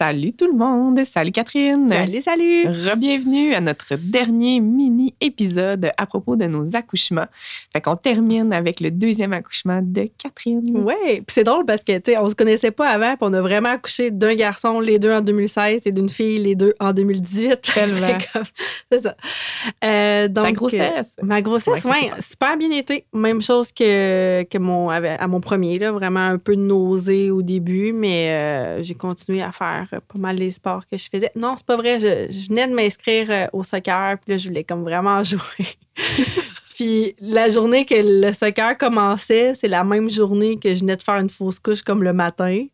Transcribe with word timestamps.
Salut 0.00 0.32
tout 0.32 0.46
le 0.46 0.56
monde. 0.56 1.04
Salut 1.04 1.30
Catherine. 1.30 1.86
Salut, 1.86 2.22
salut. 2.22 2.66
Rebienvenue 2.66 3.52
à 3.52 3.60
notre 3.60 3.96
dernier 3.96 4.58
mini-épisode 4.58 5.90
à 5.94 6.06
propos 6.06 6.36
de 6.36 6.46
nos 6.46 6.74
accouchements. 6.74 7.26
Fait 7.70 7.82
qu'on 7.82 7.96
termine 7.96 8.50
avec 8.54 8.80
le 8.80 8.90
deuxième 8.90 9.34
accouchement 9.34 9.80
de 9.82 10.08
Catherine. 10.16 10.62
Oui, 10.74 10.94
puis 11.16 11.24
c'est 11.28 11.44
drôle 11.44 11.66
parce 11.66 11.84
que, 11.84 11.98
tu 11.98 12.12
sais, 12.12 12.16
on 12.16 12.30
se 12.30 12.34
connaissait 12.34 12.70
pas 12.70 12.88
avant, 12.88 13.10
puis 13.10 13.18
on 13.28 13.32
a 13.34 13.42
vraiment 13.42 13.68
accouché 13.68 14.10
d'un 14.10 14.34
garçon, 14.36 14.80
les 14.80 14.98
deux 14.98 15.12
en 15.12 15.20
2016, 15.20 15.82
et 15.84 15.90
d'une 15.90 16.08
fille, 16.08 16.38
les 16.38 16.54
deux 16.54 16.72
en 16.80 16.94
2018. 16.94 17.60
Tellement. 17.74 18.18
C'est 18.90 19.02
ça. 19.02 19.14
Euh, 19.84 20.28
donc, 20.28 20.46
Ta 20.46 20.52
grossesse. 20.52 21.16
euh, 21.22 21.26
ma 21.26 21.42
grossesse, 21.42 21.84
Ouais, 21.84 21.90
oui, 22.04 22.08
ça. 22.16 22.22
super 22.22 22.56
bien 22.56 22.70
été. 22.70 23.04
Même 23.12 23.42
chose 23.42 23.70
que, 23.70 24.44
que 24.44 24.56
mon, 24.56 24.88
à 24.88 25.28
mon 25.28 25.42
premier, 25.42 25.78
là, 25.78 25.92
vraiment 25.92 26.20
un 26.26 26.38
peu 26.38 26.54
nausée 26.54 27.30
au 27.30 27.42
début, 27.42 27.92
mais 27.92 28.30
euh, 28.30 28.82
j'ai 28.82 28.94
continué 28.94 29.42
à 29.42 29.52
faire 29.52 29.89
pas 29.98 30.18
mal 30.18 30.36
les 30.36 30.50
sports 30.50 30.86
que 30.86 30.96
je 30.96 31.08
faisais. 31.10 31.30
Non, 31.34 31.54
c'est 31.56 31.66
pas 31.66 31.76
vrai, 31.76 31.98
je, 31.98 32.32
je 32.32 32.48
venais 32.48 32.68
de 32.68 32.74
m'inscrire 32.74 33.30
euh, 33.30 33.46
au 33.52 33.62
soccer, 33.62 34.18
puis 34.18 34.32
là, 34.32 34.38
je 34.38 34.48
voulais 34.48 34.64
comme 34.64 34.82
vraiment 34.82 35.22
jouer. 35.24 35.66
Puis 36.76 37.14
la 37.20 37.50
journée 37.50 37.84
que 37.84 37.94
le 37.94 38.32
soccer 38.32 38.78
commençait, 38.78 39.54
c'est 39.54 39.68
la 39.68 39.84
même 39.84 40.08
journée 40.08 40.58
que 40.58 40.74
je 40.74 40.80
venais 40.80 40.96
de 40.96 41.02
faire 41.02 41.16
une 41.16 41.28
fausse 41.28 41.58
couche 41.58 41.82
comme 41.82 42.02
le 42.02 42.14
matin. 42.14 42.64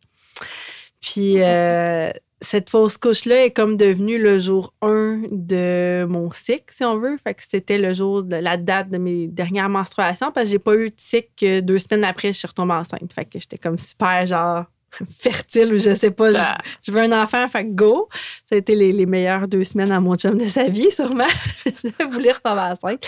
Puis 1.01 1.41
euh, 1.41 2.09
cette 2.41 2.69
fausse 2.69 2.97
couche-là 2.97 3.45
est 3.45 3.51
comme 3.51 3.77
devenue 3.77 4.17
le 4.17 4.39
jour 4.39 4.73
1 4.81 5.23
de 5.31 6.05
mon 6.07 6.31
cycle, 6.31 6.73
si 6.73 6.85
on 6.85 6.97
veut. 6.99 7.17
Fait 7.17 7.33
que 7.33 7.43
c'était 7.47 7.77
le 7.77 7.93
jour 7.93 8.23
de 8.23 8.37
la 8.37 8.57
date 8.57 8.89
de 8.89 8.97
mes 8.97 9.27
dernières 9.27 9.69
menstruations 9.69 10.31
parce 10.31 10.45
que 10.45 10.51
j'ai 10.51 10.59
pas 10.59 10.75
eu 10.75 10.89
de 10.89 10.95
cycle 10.97 11.29
que 11.35 11.59
deux 11.59 11.79
semaines 11.79 12.05
après, 12.05 12.29
je 12.29 12.37
suis 12.37 12.47
retombée 12.47 12.75
enceinte. 12.75 13.11
Fait 13.13 13.25
que 13.25 13.39
j'étais 13.39 13.57
comme 13.57 13.77
super 13.77 14.25
genre 14.25 14.65
fertile 15.19 15.73
ou 15.73 15.77
je 15.79 15.95
sais 15.95 16.11
pas. 16.11 16.31
je- 16.31 16.37
Ah. 16.39 16.57
je 16.85 16.91
veux 16.91 16.99
un 17.01 17.11
enfant, 17.23 17.47
fait 17.47 17.63
que 17.65 17.71
go. 17.73 18.07
Ça 18.47 18.55
a 18.55 18.57
été 18.57 18.75
les, 18.75 18.91
les 18.93 19.05
meilleures 19.05 19.47
deux 19.47 19.63
semaines 19.63 19.91
à 19.91 19.99
mon 19.99 20.15
chum 20.15 20.37
de 20.37 20.45
sa 20.45 20.67
vie, 20.69 20.89
sûrement. 20.91 21.25
je 21.65 22.03
voulais 22.05 22.31
retomber 22.31 22.61
enceinte. 22.61 23.05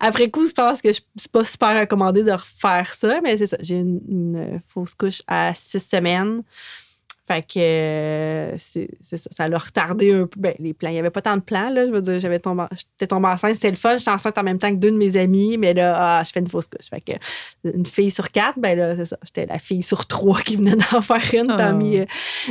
Après 0.00 0.28
coup, 0.30 0.46
je 0.48 0.52
pense 0.52 0.80
que 0.80 0.92
je- 0.92 1.00
c'est 1.16 1.30
pas 1.30 1.44
super 1.44 1.78
recommandé 1.80 2.22
de 2.22 2.32
refaire 2.32 2.92
ça, 2.94 3.20
mais 3.22 3.36
c'est 3.36 3.46
ça. 3.46 3.56
J'ai 3.60 3.76
une, 3.78 4.00
une 4.08 4.60
fausse 4.68 4.94
couche 4.94 5.22
à 5.26 5.52
six 5.54 5.80
semaines. 5.80 6.42
Fait 7.30 7.42
que 7.42 7.60
euh, 7.60 8.58
c'est 8.58 8.88
c'est 9.00 9.16
ça, 9.16 9.30
ça 9.30 9.48
l'a 9.48 9.56
retardé 9.56 10.12
un 10.12 10.26
peu. 10.26 10.40
Ben, 10.40 10.52
les 10.58 10.74
plans, 10.74 10.88
il 10.88 10.94
n'y 10.94 10.98
avait 10.98 11.10
pas 11.10 11.22
tant 11.22 11.36
de 11.36 11.42
plans, 11.42 11.70
là. 11.70 11.86
Je 11.86 11.92
veux 11.92 12.02
dire, 12.02 12.18
j'avais 12.18 12.40
tombé, 12.40 12.64
j'étais 12.72 13.06
tombée 13.06 13.28
enceinte, 13.28 13.54
c'était 13.54 13.70
le 13.70 13.76
fun. 13.76 13.96
J'étais 13.96 14.10
enceinte 14.10 14.36
en 14.36 14.42
même 14.42 14.58
temps 14.58 14.70
que 14.70 14.80
deux 14.80 14.90
de 14.90 14.96
mes 14.96 15.16
amis, 15.16 15.56
mais 15.56 15.72
là, 15.72 16.18
ah, 16.18 16.24
je 16.24 16.32
fais 16.32 16.40
une 16.40 16.48
fausse 16.48 16.66
couche. 16.66 16.90
Fait 16.90 17.00
que 17.00 17.12
une 17.72 17.86
fille 17.86 18.10
sur 18.10 18.32
quatre, 18.32 18.58
ben 18.58 18.76
là, 18.76 18.96
c'est 18.96 19.04
ça. 19.04 19.16
J'étais 19.22 19.46
la 19.46 19.60
fille 19.60 19.84
sur 19.84 20.06
trois 20.06 20.40
qui 20.40 20.56
venait 20.56 20.74
d'en 20.74 21.00
faire 21.02 21.22
une 21.34 21.50
Oh. 21.50 21.56
parmi 21.56 21.98
euh, 21.98 22.04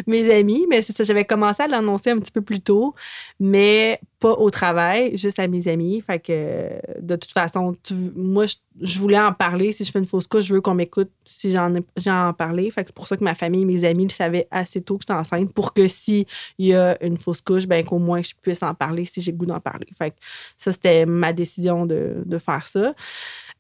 mes 0.08 0.34
amis. 0.34 0.66
Mais 0.70 0.82
c'est 0.82 0.96
ça, 0.96 1.04
j'avais 1.04 1.26
commencé 1.26 1.64
à 1.64 1.68
l'annoncer 1.68 2.12
un 2.12 2.20
petit 2.20 2.32
peu 2.32 2.42
plus 2.42 2.62
tôt, 2.62 2.96
mais 3.40 4.00
pas 4.20 4.34
au 4.34 4.50
travail, 4.50 5.16
juste 5.18 5.40
à 5.40 5.48
mes 5.48 5.68
amis. 5.68 6.02
Fait 6.02 6.20
que 6.20 6.70
de 7.00 7.16
toute 7.16 7.32
façon, 7.32 7.76
moi, 8.16 8.46
je, 8.82 9.00
voulais 9.00 9.20
en 9.20 9.32
parler. 9.32 9.72
Si 9.72 9.86
je 9.86 9.92
fais 9.92 10.00
une 10.00 10.06
fausse 10.06 10.28
couche, 10.28 10.44
je 10.44 10.54
veux 10.54 10.62
qu'on 10.62 10.74
m'écoute 10.74 11.10
si 11.24 11.52
j'en 11.52 11.74
ai 11.74 11.82
j'en 11.96 12.34
parlé. 12.34 12.70
Fait 12.72 12.84
que 12.84 12.90
c'est 12.90 12.96
pour 12.96 13.08
ça 13.08 13.16
que 13.16 13.24
ma 13.24 13.36
famille 13.36 13.62
et 13.62 13.66
mes 13.66 13.86
amis 13.86 14.04
le 14.04 14.10
savaient 14.10 14.48
assez 14.52 14.82
tôt 14.82 14.98
que 14.98 15.04
j'étais 15.04 15.14
enceinte 15.14 15.54
pour 15.54 15.74
que 15.74 15.88
s'il 15.88 16.26
y 16.58 16.74
a 16.74 17.02
une 17.04 17.18
fausse 17.18 17.42
couche, 17.42 17.66
ben 17.66 17.86
qu'au 17.86 18.00
moins 18.00 18.22
je 18.22 18.32
puisse 18.42 18.62
en 18.62 18.74
parler 18.74 19.06
si 19.06 19.22
j'ai 19.22 19.32
le 19.32 19.38
goût 19.38 19.46
d'en 19.46 19.62
parler. 19.62 19.88
Fait 19.98 20.12
que 20.12 20.18
ça, 20.58 20.74
c'était 20.74 21.06
ma 21.06 21.32
décision 21.32 21.86
de, 21.86 22.24
de 22.26 22.38
faire 22.38 22.68
ça. 22.68 22.94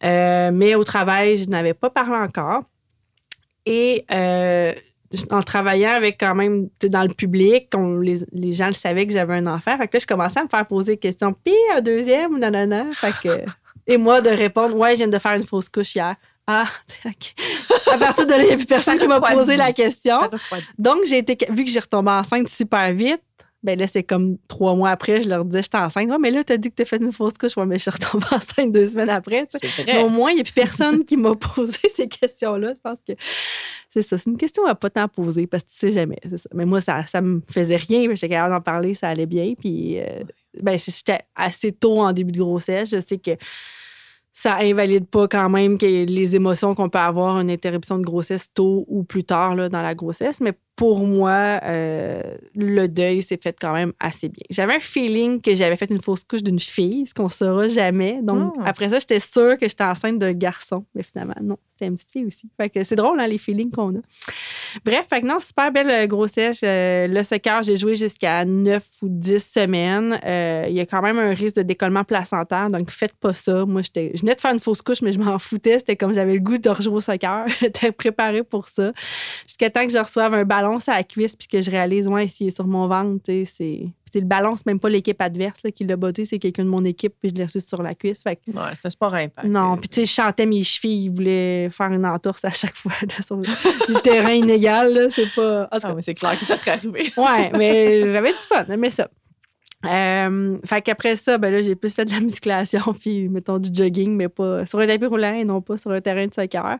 Euh, 0.03 0.51
mais 0.53 0.75
au 0.75 0.83
travail, 0.83 1.37
je 1.37 1.49
n'avais 1.49 1.73
pas 1.73 1.89
parlé 1.89 2.15
encore. 2.15 2.63
Et 3.65 4.05
euh, 4.11 4.73
en 5.31 5.41
travaillant 5.41 5.91
avec 5.91 6.19
quand 6.19 6.35
même 6.35 6.69
dans 6.83 7.01
le 7.03 7.13
public, 7.13 7.67
on- 7.75 7.97
les, 7.97 8.19
les 8.31 8.53
gens 8.53 8.67
le 8.67 8.73
savaient 8.73 9.07
que 9.07 9.13
j'avais 9.13 9.35
un 9.35 9.47
enfant. 9.47 9.77
Fait 9.77 9.87
que 9.87 9.97
là, 9.97 9.99
je 10.01 10.07
commençais 10.07 10.39
à 10.39 10.43
me 10.43 10.49
faire 10.49 10.65
poser 10.67 10.93
des 10.93 10.99
questions. 10.99 11.33
Puis 11.43 11.53
un 11.75 11.81
deuxième 11.81 12.33
ou 12.33 12.37
nanana. 12.37 12.85
Fait 12.93 13.13
que, 13.23 13.43
et 13.87 13.97
moi 13.97 14.21
de 14.21 14.29
répondre 14.29 14.75
Ouais, 14.75 14.91
je 14.91 14.97
viens 14.97 15.07
de 15.07 15.17
faire 15.19 15.33
une 15.33 15.43
fausse 15.43 15.69
couche 15.69 15.95
hier. 15.95 16.15
Ah, 16.45 16.65
OK. 17.05 17.33
À 17.91 17.97
partir 17.97 18.25
de 18.25 18.31
là, 18.33 18.39
il 18.43 18.47
n'y 18.47 18.53
a 18.53 18.57
plus 18.57 18.65
personne 18.65 18.97
qui 18.97 19.07
m'a 19.07 19.19
posé 19.21 19.55
la 19.57 19.71
question. 19.71 20.19
Donc, 20.77 20.99
j'ai 21.05 21.19
été, 21.19 21.37
vu 21.49 21.63
que 21.65 21.69
j'ai 21.71 21.79
retombé 21.79 22.09
enceinte 22.11 22.47
super 22.47 22.91
vite, 22.93 23.21
ben 23.61 23.77
là, 23.77 23.87
c'est 23.87 24.03
comme 24.03 24.37
trois 24.47 24.73
mois 24.73 24.89
après, 24.89 25.21
je 25.21 25.27
leur 25.27 25.43
disais, 25.43 25.63
j'étais 25.63 25.77
enceinte. 25.77 26.09
Ouais, 26.09 26.17
mais 26.17 26.31
là, 26.31 26.43
t'as 26.43 26.55
dit 26.55 26.69
que 26.69 26.75
t'as 26.75 26.85
fait 26.85 26.97
une 26.97 27.11
fausse 27.11 27.33
couche. 27.37 27.57
Ouais, 27.57 27.65
mais 27.65 27.77
je 27.77 27.83
suis 27.83 27.91
retombée 27.91 28.25
enceinte 28.31 28.71
deux 28.71 28.89
semaines 28.89 29.09
après. 29.09 29.47
Mais 29.85 30.01
au 30.01 30.09
moins, 30.09 30.31
il 30.31 30.35
n'y 30.35 30.41
a 30.41 30.43
plus 30.43 30.53
personne 30.53 31.03
qui 31.03 31.17
m'a 31.17 31.35
posé 31.55 31.77
ces 31.93 32.07
questions-là. 32.07 32.73
Je 32.73 32.79
pense 32.81 32.99
que 33.05 33.13
c'est 33.89 34.01
ça. 34.01 34.17
C'est 34.17 34.29
une 34.29 34.37
question 34.37 34.65
à 34.65 34.75
pas 34.75 34.89
tant 34.89 35.07
poser 35.09 35.45
parce 35.45 35.63
que 35.63 35.69
tu 35.69 35.75
sais 35.75 35.91
jamais. 35.91 36.19
c'est 36.23 36.37
ça. 36.37 36.49
Mais 36.53 36.65
moi, 36.65 36.79
ça 36.79 37.05
ça 37.05 37.19
me 37.21 37.41
faisait 37.51 37.75
rien. 37.75 38.13
J'étais 38.13 38.29
capable 38.29 38.55
d'en 38.55 38.61
parler, 38.61 38.93
ça 38.93 39.09
allait 39.09 39.25
bien. 39.25 39.53
Puis, 39.59 39.99
euh, 39.99 40.23
ben, 40.61 40.77
si 40.77 40.91
j'étais 40.91 41.19
assez 41.35 41.73
tôt 41.73 41.99
en 41.99 42.13
début 42.13 42.31
de 42.31 42.39
grossesse. 42.39 42.91
Je 42.91 43.01
sais 43.01 43.17
que 43.17 43.31
ça 44.31 44.59
invalide 44.61 45.05
pas 45.05 45.27
quand 45.27 45.49
même 45.49 45.77
que 45.77 45.85
les 45.85 46.35
émotions 46.37 46.73
qu'on 46.73 46.87
peut 46.87 46.99
avoir 46.99 47.41
une 47.41 47.49
interruption 47.49 47.97
de 47.97 48.05
grossesse 48.05 48.47
tôt 48.53 48.85
ou 48.87 49.03
plus 49.03 49.25
tard 49.25 49.53
là, 49.53 49.67
dans 49.67 49.81
la 49.81 49.95
grossesse. 49.95 50.39
Mais 50.39 50.53
pour 50.79 51.05
moi, 51.05 51.59
euh, 51.63 52.21
le 52.55 52.87
deuil 52.87 53.21
s'est 53.21 53.37
fait 53.43 53.53
quand 53.59 53.73
même 53.73 53.91
assez 53.99 54.29
bien. 54.29 54.43
J'avais 54.49 54.75
un 54.75 54.79
feeling 54.79 55.41
que 55.41 55.53
j'avais 55.53 55.75
fait 55.75 55.89
une 55.91 55.99
fausse 56.01 56.23
couche 56.23 56.41
d'une 56.41 56.57
fille, 56.57 57.05
ce 57.05 57.13
qu'on 57.13 57.27
saura 57.27 57.67
jamais. 57.67 58.21
Donc, 58.23 58.53
Ah. 58.61 58.67
après 58.69 58.87
ça, 58.87 58.99
j'étais 58.99 59.19
sûre 59.19 59.57
que 59.57 59.67
j'étais 59.67 59.83
enceinte 59.83 60.19
d'un 60.19 60.31
garçon. 60.31 60.85
Mais 60.95 61.03
finalement, 61.03 61.33
non, 61.41 61.57
c'était 61.73 61.87
une 61.87 61.95
petite 61.97 62.11
fille 62.13 62.23
aussi. 62.25 62.47
Fait 62.55 62.69
que 62.69 62.81
c'est 62.85 62.95
drôle, 62.95 63.19
hein, 63.19 63.27
les 63.27 63.37
feelings 63.37 63.71
qu'on 63.71 63.89
a. 63.89 63.99
Bref, 64.85 65.05
fait 65.09 65.19
que 65.19 65.25
non, 65.27 65.39
super 65.39 65.69
belle 65.73 65.89
euh, 65.91 66.07
grossesse. 66.07 66.61
Euh, 66.63 67.07
le 67.07 67.23
soccer, 67.23 67.61
j'ai 67.63 67.75
joué 67.75 67.97
jusqu'à 67.97 68.45
9 68.45 68.81
ou 69.01 69.07
10 69.09 69.39
semaines. 69.43 70.17
Euh, 70.25 70.65
Il 70.69 70.75
y 70.75 70.79
a 70.79 70.85
quand 70.85 71.01
même 71.01 71.19
un 71.19 71.33
risque 71.33 71.57
de 71.57 71.63
décollement 71.63 72.05
placentaire, 72.05 72.69
donc 72.69 72.89
faites 72.89 73.15
pas 73.15 73.33
ça. 73.33 73.65
Moi, 73.65 73.81
j'étais, 73.81 74.11
je 74.13 74.21
venais 74.21 74.35
de 74.35 74.39
faire 74.39 74.53
une 74.53 74.61
fausse 74.61 74.81
couche, 74.81 75.01
mais 75.01 75.11
je 75.11 75.19
m'en 75.19 75.37
foutais. 75.39 75.79
C'était 75.79 75.97
comme 75.97 76.13
j'avais 76.13 76.35
le 76.35 76.39
goût 76.39 76.57
de 76.57 76.69
rejouer 76.69 76.95
au 76.95 77.01
soccer. 77.01 77.45
J'étais 77.59 77.91
préparée 77.91 78.43
pour 78.43 78.69
ça. 78.69 78.93
Jusqu'à 79.45 79.69
temps 79.69 79.85
que 79.85 79.91
je 79.91 79.97
reçoive 79.97 80.33
un 80.33 80.45
ballon 80.45 80.68
sur 80.77 80.93
la 80.93 81.03
cuisse 81.03 81.35
puis 81.35 81.47
que 81.47 81.61
je 81.61 81.71
réalise, 81.71 82.07
ouais, 82.07 82.27
s'il 82.27 82.49
est 82.49 82.55
sur 82.55 82.67
mon 82.67 82.87
ventre, 82.87 83.23
tu 83.25 83.45
sais, 83.45 83.45
c'est. 83.45 84.19
Le 84.19 84.25
ballon, 84.25 84.55
c'est 84.55 84.65
même 84.65 84.79
pas 84.79 84.89
l'équipe 84.89 85.21
adverse 85.21 85.59
là, 85.63 85.69
qui 85.69 85.85
l'a 85.85 85.95
botté, 85.95 86.25
c'est 86.25 86.39
quelqu'un 86.39 86.63
de 86.63 86.69
mon 86.69 86.83
équipe, 86.83 87.13
puis 87.19 87.29
je 87.29 87.35
l'ai 87.35 87.43
reçu 87.43 87.59
sur 87.59 87.83
la 87.83 87.93
cuisse. 87.93 88.23
Fait 88.23 88.37
que 88.37 88.51
Ouais, 88.51 88.71
c'est 88.73 88.87
un 88.87 88.89
sport 88.89 89.13
impact. 89.13 89.47
non, 89.47 89.77
puis 89.77 89.87
tu 89.87 90.01
sais, 90.01 90.05
je 90.05 90.11
chantais 90.11 90.47
mes 90.47 90.63
chevilles, 90.63 91.05
ils 91.05 91.09
voulaient 91.09 91.69
faire 91.69 91.91
une 91.91 92.05
entorse 92.05 92.43
à 92.43 92.49
chaque 92.49 92.75
fois 92.75 92.93
là, 93.01 93.23
sur 93.23 93.37
le, 93.37 94.01
terrain 94.01 94.33
inégal, 94.33 94.93
là, 94.93 95.09
c'est 95.11 95.31
pas... 95.33 95.67
Ah, 95.71 95.93
mais 95.93 96.01
c'est 96.01 96.15
clair 96.15 96.37
que 96.37 96.43
ça 96.43 96.57
serait 96.57 96.71
arrivé. 96.71 97.13
ouais, 97.17 97.51
mais 97.55 98.11
j'avais 98.11 98.33
du 98.33 98.39
fun, 98.39 98.65
mais 98.77 98.89
ça. 98.89 99.07
Euh, 99.85 100.57
fait 100.65 100.81
qu'après 100.81 101.15
ça, 101.15 101.37
ben 101.37 101.53
là, 101.53 101.61
j'ai 101.61 101.75
plus 101.75 101.93
fait 101.93 102.03
de 102.03 102.11
la 102.11 102.19
musculation, 102.19 102.81
puis 102.99 103.29
mettons 103.29 103.59
du 103.59 103.69
jogging, 103.73 104.15
mais 104.15 104.27
pas 104.27 104.65
sur 104.65 104.79
un 104.79 104.87
tapis 104.87 105.05
roulant 105.05 105.33
et 105.33 105.45
non 105.45 105.61
pas 105.61 105.77
sur 105.77 105.91
un 105.91 106.01
terrain 106.01 106.27
de 106.27 106.33
soccer. 106.33 106.77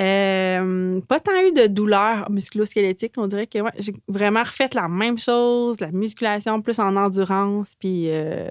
Euh, 0.00 1.00
pas 1.06 1.20
tant 1.20 1.38
eu 1.46 1.52
de 1.52 1.66
douleurs 1.66 2.30
musculo-squelettiques. 2.30 3.12
On 3.18 3.26
dirait 3.26 3.46
que 3.46 3.58
ouais, 3.58 3.70
j'ai 3.78 3.92
vraiment 4.08 4.42
refait 4.42 4.68
la 4.74 4.88
même 4.88 5.18
chose, 5.18 5.78
la 5.80 5.90
musculation 5.90 6.60
plus 6.62 6.78
en 6.78 6.96
endurance, 6.96 7.72
puis 7.78 8.06
euh, 8.08 8.46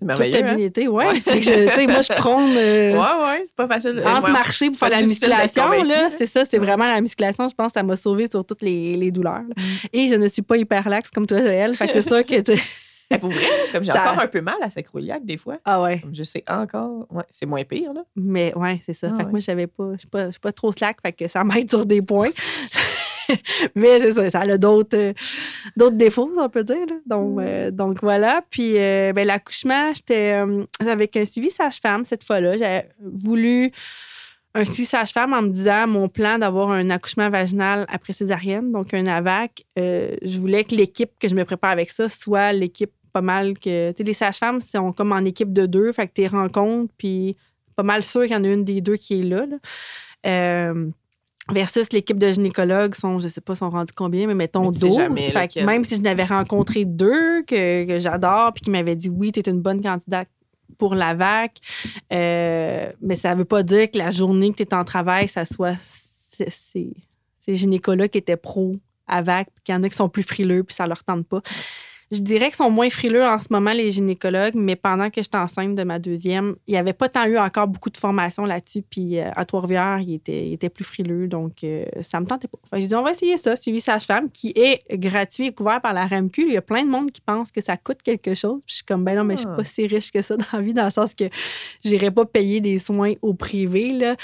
toute 0.00 0.08
hein? 0.42 0.56
Ouais. 0.88 1.14
Je- 1.26 1.86
moi, 1.86 2.02
je 2.02 2.12
prône. 2.14 2.54
euh, 2.56 2.92
Ouais, 3.00 3.24
ouais, 3.26 3.44
c'est 3.46 3.54
pas 3.54 3.68
facile. 3.68 4.02
entre 4.04 4.26
Ouais. 4.26 4.32
marcher 4.32 4.68
pour 4.68 4.78
faire 4.78 4.90
la 4.90 5.02
musculation, 5.02 5.70
là, 5.70 5.84
là. 5.84 6.10
c'est 6.10 6.26
ça, 6.26 6.44
c'est 6.44 6.58
vraiment 6.58 6.86
la 6.86 7.00
musculation, 7.00 7.48
je 7.48 7.54
pense 7.54 7.68
que 7.68 7.78
ça 7.78 7.82
m'a 7.84 7.96
sauvé 7.96 8.26
sur 8.30 8.44
toutes 8.44 8.62
les, 8.62 8.94
les 8.96 9.10
douleurs. 9.12 9.42
Mm. 9.42 9.62
Et 9.92 10.08
je 10.08 10.14
ne 10.16 10.26
suis 10.28 10.42
pas 10.42 10.56
hyper 10.56 10.88
laxe 10.88 11.10
comme 11.10 11.26
toi, 11.26 11.38
Joël. 11.38 11.74
Fait 11.76 11.86
que 11.86 11.92
c'est 11.94 12.08
sûr 12.08 12.26
que 12.26 12.40
pour 13.20 13.30
vrai, 13.30 13.44
comme 13.72 13.82
j'ai 13.82 13.92
Ça- 13.92 14.02
encore 14.12 14.22
un 14.22 14.26
peu 14.28 14.40
mal 14.40 14.56
à 14.62 14.70
sacroiliac 14.70 15.24
des 15.24 15.36
fois. 15.36 15.58
Ah 15.64 15.82
ouais. 15.82 15.98
Comme 16.00 16.14
je 16.14 16.22
sais 16.22 16.44
encore. 16.48 17.06
Ouais, 17.10 17.24
c'est 17.30 17.46
moins 17.46 17.64
pire, 17.64 17.92
là. 17.92 18.02
Mais 18.16 18.52
ouais, 18.56 18.80
c'est 18.86 18.94
ça. 18.94 19.08
Ah 19.12 19.16
fait 19.16 19.24
que 19.24 19.30
moi, 19.30 19.40
je 19.40 19.44
savais 19.46 19.66
pas, 19.66 19.92
je 19.94 19.98
suis 20.00 20.08
pas, 20.08 20.28
pas 20.40 20.52
trop 20.52 20.70
slack, 20.72 20.98
fait 21.04 21.12
que 21.12 21.26
ça 21.28 21.42
m'aide 21.44 21.68
sur 21.70 21.84
des 21.86 22.02
points. 22.02 22.30
Mais 23.76 24.00
c'est 24.00 24.12
ça, 24.14 24.30
ça 24.30 24.40
a 24.40 24.58
d'autres 24.58 24.96
euh, 24.96 25.12
d'autres 25.76 25.96
défauts, 25.96 26.30
on 26.36 26.48
peut 26.48 26.64
dire. 26.64 26.86
là. 26.88 26.96
Donc, 27.06 27.36
Mm. 27.36 27.44
euh, 27.48 27.70
donc 27.70 28.00
voilà. 28.02 28.42
Puis 28.50 28.76
euh, 28.76 29.12
ben, 29.12 29.26
l'accouchement, 29.26 29.92
j'étais 29.94 30.42
avec 30.80 31.16
un 31.16 31.24
suivi 31.24 31.50
sage-femme 31.50 32.04
cette 32.04 32.24
fois-là. 32.24 32.56
J'avais 32.56 32.88
voulu 33.00 33.70
un 34.54 34.64
suivi 34.64 34.84
sage-femme 34.86 35.32
en 35.32 35.42
me 35.42 35.48
disant 35.48 35.86
mon 35.86 36.08
plan 36.08 36.38
d'avoir 36.38 36.70
un 36.72 36.90
accouchement 36.90 37.30
vaginal 37.30 37.86
après 37.88 38.12
césarienne, 38.12 38.72
donc 38.72 38.92
un 38.94 39.06
AVAC. 39.06 39.62
je 39.76 40.38
voulais 40.40 40.64
que 40.64 40.74
l'équipe 40.74 41.12
que 41.20 41.28
je 41.28 41.36
me 41.36 41.44
prépare 41.44 41.70
avec 41.70 41.90
ça 41.92 42.08
soit 42.08 42.52
l'équipe 42.52 42.90
pas 43.12 43.20
mal 43.20 43.58
que. 43.58 43.92
Les 43.98 44.14
sages-femmes 44.14 44.60
sont 44.60 44.92
comme 44.92 45.12
en 45.12 45.24
équipe 45.24 45.52
de 45.52 45.66
deux, 45.66 45.92
fait 45.92 46.06
que 46.08 46.12
tu 46.14 46.20
les 46.22 46.28
rencontres, 46.28 46.92
puis 46.96 47.36
pas 47.76 47.82
mal 47.82 48.04
sûr 48.04 48.22
qu'il 48.22 48.32
y 48.32 48.36
en 48.36 48.44
a 48.44 48.48
une 48.48 48.64
des 48.64 48.80
deux 48.80 48.96
qui 48.96 49.20
est 49.20 49.22
là. 49.22 49.46
là. 49.46 49.56
Euh, 50.26 50.90
versus 51.50 51.92
l'équipe 51.92 52.18
de 52.18 52.32
gynécologues 52.32 52.94
sont, 52.94 53.18
je 53.18 53.28
sais 53.28 53.40
pas, 53.40 53.54
sont 53.54 53.70
rendus 53.70 53.92
combien, 53.94 54.26
mais 54.26 54.34
mettons 54.34 54.66
Mais 54.66 54.72
tu 54.72 54.80
sais 54.80 54.88
12. 54.88 54.96
jamais 54.96 55.26
Fait 55.30 55.48
que 55.52 55.64
même 55.64 55.84
si 55.84 55.96
je 55.96 56.02
n'avais 56.02 56.24
rencontré 56.24 56.84
deux 56.84 57.42
que, 57.42 57.86
que 57.86 57.98
j'adore, 57.98 58.52
puis 58.52 58.62
qui 58.62 58.70
m'avaient 58.70 58.96
dit 58.96 59.08
oui, 59.08 59.32
tu 59.32 59.40
es 59.40 59.50
une 59.50 59.60
bonne 59.60 59.82
candidate 59.82 60.28
pour 60.78 60.94
la 60.94 61.14
VAC, 61.14 61.58
euh, 62.12 62.92
mais 63.00 63.16
ça 63.16 63.34
veut 63.34 63.44
pas 63.44 63.62
dire 63.62 63.90
que 63.90 63.98
la 63.98 64.10
journée 64.10 64.50
que 64.50 64.56
tu 64.56 64.62
es 64.62 64.74
en 64.74 64.84
travail, 64.84 65.28
ça 65.28 65.44
soit 65.44 65.76
ces 65.80 66.94
gynécologues 67.48 68.10
qui 68.10 68.18
étaient 68.18 68.36
pro 68.36 68.72
AVAC, 69.06 69.48
puis 69.54 69.64
qu'il 69.64 69.74
y 69.74 69.78
en 69.78 69.82
a 69.82 69.88
qui 69.88 69.96
sont 69.96 70.08
plus 70.08 70.22
frileux, 70.22 70.62
puis 70.62 70.74
ça 70.74 70.86
leur 70.86 71.04
tente 71.04 71.26
pas. 71.26 71.42
Je 72.12 72.18
dirais 72.20 72.46
qu'ils 72.46 72.56
sont 72.56 72.70
moins 72.70 72.90
frileux 72.90 73.24
en 73.24 73.38
ce 73.38 73.46
moment, 73.50 73.72
les 73.72 73.92
gynécologues, 73.92 74.56
mais 74.56 74.74
pendant 74.74 75.10
que 75.10 75.22
j'étais 75.22 75.38
enceinte 75.38 75.76
de 75.76 75.84
ma 75.84 76.00
deuxième, 76.00 76.56
il 76.66 76.72
n'y 76.72 76.76
avait 76.76 76.92
pas 76.92 77.08
tant 77.08 77.24
eu 77.24 77.38
encore 77.38 77.68
beaucoup 77.68 77.88
de 77.90 77.96
formation 77.96 78.44
là-dessus. 78.44 78.82
Puis 78.82 79.20
euh, 79.20 79.30
à 79.36 79.44
Trois-Rivières, 79.44 80.00
il 80.00 80.14
était, 80.14 80.46
il 80.48 80.52
était 80.54 80.70
plus 80.70 80.82
frileux, 80.84 81.28
donc 81.28 81.62
euh, 81.62 81.84
ça 82.02 82.18
me 82.18 82.26
tentait 82.26 82.48
pas. 82.48 82.58
Fait, 82.68 82.80
j'ai 82.80 82.88
dit, 82.88 82.94
on 82.96 83.02
va 83.02 83.12
essayer 83.12 83.36
ça, 83.36 83.54
suivi 83.54 83.80
sage-femme, 83.80 84.28
qui 84.30 84.52
est 84.56 84.80
gratuit 84.98 85.46
et 85.46 85.52
couvert 85.52 85.80
par 85.80 85.92
la 85.92 86.06
RAMQ. 86.06 86.42
Il 86.48 86.52
y 86.52 86.56
a 86.56 86.62
plein 86.62 86.82
de 86.84 86.90
monde 86.90 87.12
qui 87.12 87.20
pense 87.20 87.52
que 87.52 87.60
ça 87.60 87.76
coûte 87.76 88.02
quelque 88.02 88.34
chose. 88.34 88.60
Puis 88.66 88.72
je 88.72 88.74
suis 88.76 88.84
comme, 88.84 89.04
ben 89.04 89.16
non, 89.16 89.22
mais 89.22 89.34
je 89.36 89.42
suis 89.42 89.48
Ah. 89.52 89.56
pas 89.56 89.64
si 89.64 89.86
riche 89.86 90.10
que 90.10 90.20
ça 90.20 90.36
dans 90.36 90.44
la 90.52 90.58
vie, 90.62 90.72
dans 90.72 90.86
le 90.86 90.90
sens 90.90 91.14
que 91.14 91.24
j'irai 91.84 92.10
pas 92.10 92.24
payer 92.24 92.60
des 92.60 92.80
soins 92.80 93.12
au 93.22 93.34
privé. 93.34 93.90
Là. 93.90 94.16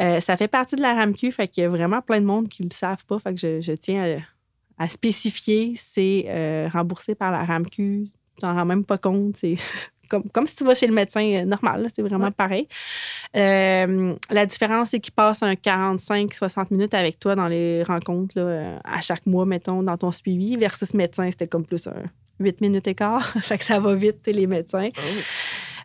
Euh, 0.00 0.20
ça 0.20 0.36
fait 0.36 0.48
partie 0.48 0.76
de 0.76 0.82
la 0.82 0.92
RAMQ, 0.94 1.32
fait 1.32 1.48
qu'il 1.48 1.62
y 1.62 1.66
a 1.66 1.70
vraiment 1.70 2.02
plein 2.02 2.20
de 2.20 2.26
monde 2.26 2.48
qui 2.48 2.62
le 2.64 2.70
savent 2.70 3.04
pas. 3.06 3.18
Fait 3.18 3.32
que 3.32 3.40
je, 3.40 3.60
je 3.62 3.72
tiens 3.72 4.04
à, 4.04 4.18
à 4.80 4.88
spécifier, 4.88 5.74
c'est 5.76 6.24
euh, 6.28 6.68
remboursé 6.72 7.14
par 7.14 7.30
la 7.30 7.44
RAMQ. 7.44 7.70
Tu 7.76 8.10
t'en 8.40 8.54
rends 8.54 8.64
même 8.64 8.84
pas 8.84 8.96
compte. 8.96 9.36
C'est 9.36 9.56
comme, 10.08 10.24
comme 10.30 10.46
si 10.46 10.56
tu 10.56 10.64
vas 10.64 10.74
chez 10.74 10.86
le 10.86 10.94
médecin 10.94 11.22
euh, 11.22 11.44
normal. 11.44 11.88
C'est 11.94 12.00
vraiment 12.00 12.24
Ouais. 12.24 12.30
pareil. 12.30 12.66
Euh, 13.36 14.14
la 14.30 14.46
différence, 14.46 14.88
c'est 14.90 15.00
qu'il 15.00 15.12
passe 15.12 15.42
un 15.42 15.52
45-60 15.52 16.68
minutes 16.70 16.94
avec 16.94 17.20
toi 17.20 17.34
dans 17.36 17.46
les 17.46 17.82
rencontres 17.82 18.38
là, 18.40 18.80
à 18.84 19.00
chaque 19.02 19.26
mois, 19.26 19.44
mettons, 19.44 19.82
dans 19.82 19.98
ton 19.98 20.12
suivi, 20.12 20.56
versus 20.56 20.94
médecin, 20.94 21.26
c'était 21.30 21.46
comme 21.46 21.66
plus 21.66 21.86
un 21.86 22.02
8 22.40 22.62
minutes 22.62 22.88
et 22.88 22.94
quart. 22.94 23.26
fait 23.42 23.58
que 23.58 23.64
ça 23.64 23.78
va 23.78 23.94
vite, 23.94 24.26
les 24.26 24.46
médecins. 24.46 24.86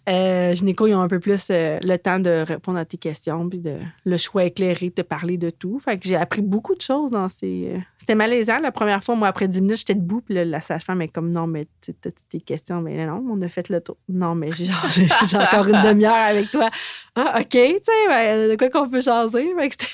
Euh, 0.08 0.54
gynéco, 0.54 0.86
ils 0.88 0.94
ont 0.94 1.02
un 1.02 1.08
peu 1.08 1.20
plus 1.20 1.48
euh, 1.50 1.80
le 1.82 1.98
temps 1.98 2.20
de 2.20 2.44
répondre 2.46 2.78
à 2.78 2.86
tes 2.86 2.98
questions, 2.98 3.50
puis 3.50 3.60
de, 3.60 3.78
le 4.06 4.18
choix 4.18 4.44
éclairé, 4.44 4.90
de 4.90 4.94
te 4.94 5.02
parler 5.02 5.38
de 5.38 5.50
tout. 5.50 5.80
Fait 5.80 5.98
que 5.98 6.08
j'ai 6.08 6.16
appris 6.16 6.42
beaucoup 6.42 6.76
de 6.76 6.82
choses 6.82 7.10
dans 7.12 7.28
ces. 7.28 7.72
euh, 7.74 7.80
C'était 7.98 8.14
malaisant 8.16 8.60
la 8.60 8.72
première 8.72 9.04
fois. 9.04 9.16
Moi, 9.16 9.28
après 9.28 9.48
10 9.48 9.62
minutes, 9.62 9.78
j'étais 9.78 9.96
debout, 9.96 10.22
puis 10.22 10.36
là, 10.36 10.46
la 10.46 10.62
sage-femme 10.62 11.02
est 11.02 11.08
comme 11.08 11.32
non, 11.32 11.48
mais 11.48 11.68
tu 11.82 11.94
tes 11.94 12.40
questions? 12.40 12.82
Mais 12.82 13.06
non, 13.06 13.24
on 13.30 13.42
a 13.42 13.48
fait 13.48 13.68
le 13.70 13.82
tour. 13.82 13.98
Non, 14.08 14.36
mais 14.36 14.50
j'ai 14.58 15.38
encore 15.38 15.68
une 15.68 15.82
demi-heure 15.82 16.14
avec 16.14 16.52
toi. 16.52 16.70
Ah, 17.16 17.38
OK, 17.40 17.50
tu 17.50 17.58
sais, 17.60 18.08
ben, 18.08 18.50
de 18.50 18.56
quoi 18.56 18.70
qu'on 18.70 18.90
peut 18.90 19.02
changer. 19.02 19.54
Fait 19.58 19.70
que, 19.70 19.86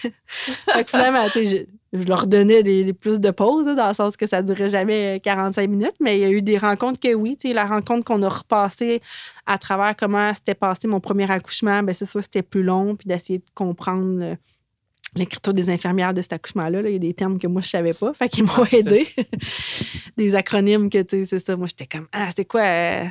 fait 0.71 0.83
que 0.83 0.89
finalement, 0.89 1.27
je, 1.93 2.03
leur 2.03 2.27
donnais 2.27 2.63
des, 2.63 2.83
des 2.83 2.93
plus 2.93 3.19
de 3.19 3.31
pauses, 3.31 3.65
dans 3.65 3.87
le 3.89 3.93
sens 3.93 4.15
que 4.17 4.27
ça 4.27 4.41
durait 4.41 4.69
jamais 4.69 5.19
45 5.23 5.69
minutes, 5.69 5.95
mais 5.99 6.17
il 6.17 6.21
y 6.21 6.25
a 6.25 6.29
eu 6.29 6.41
des 6.41 6.57
rencontres 6.57 6.99
que 6.99 7.13
oui, 7.13 7.37
tu 7.37 7.49
sais, 7.49 7.53
la 7.53 7.65
rencontre 7.65 8.05
qu'on 8.05 8.21
a 8.23 8.29
repassée 8.29 9.01
à 9.45 9.57
travers 9.57 9.95
comment 9.95 10.33
s'était 10.33 10.55
passé 10.55 10.87
mon 10.87 10.99
premier 10.99 11.29
accouchement, 11.29 11.83
ben 11.83 11.93
c'est 11.93 12.05
sûr 12.05 12.21
c'était 12.23 12.43
plus 12.43 12.63
long, 12.63 12.95
puis 12.95 13.07
d'essayer 13.07 13.39
de 13.39 13.45
comprendre 13.53 14.23
euh, 14.23 14.35
l'écriture 15.15 15.53
des 15.53 15.69
infirmières 15.69 16.13
de 16.13 16.21
cet 16.21 16.33
accouchement-là. 16.33 16.81
là. 16.81 16.89
Il 16.89 16.93
y 16.93 16.95
a 16.95 16.99
des 16.99 17.13
termes 17.13 17.37
que 17.37 17.47
moi, 17.47 17.61
je 17.61 17.67
savais 17.67 17.93
pas, 17.93 18.13
fait 18.13 18.29
qu'ils 18.29 18.45
m'ont 18.45 18.51
Ah, 18.57 18.65
ça. 18.65 18.77
aidé. 18.77 19.07
des 20.17 20.35
acronymes 20.35 20.89
que, 20.89 21.01
tu 21.01 21.21
sais, 21.21 21.25
c'est 21.25 21.45
ça. 21.45 21.55
Moi, 21.57 21.67
j'étais 21.67 21.87
comme, 21.87 22.07
ah, 22.13 22.29
c'est 22.35 22.45
quoi 22.45 22.61
euh, 22.61 23.05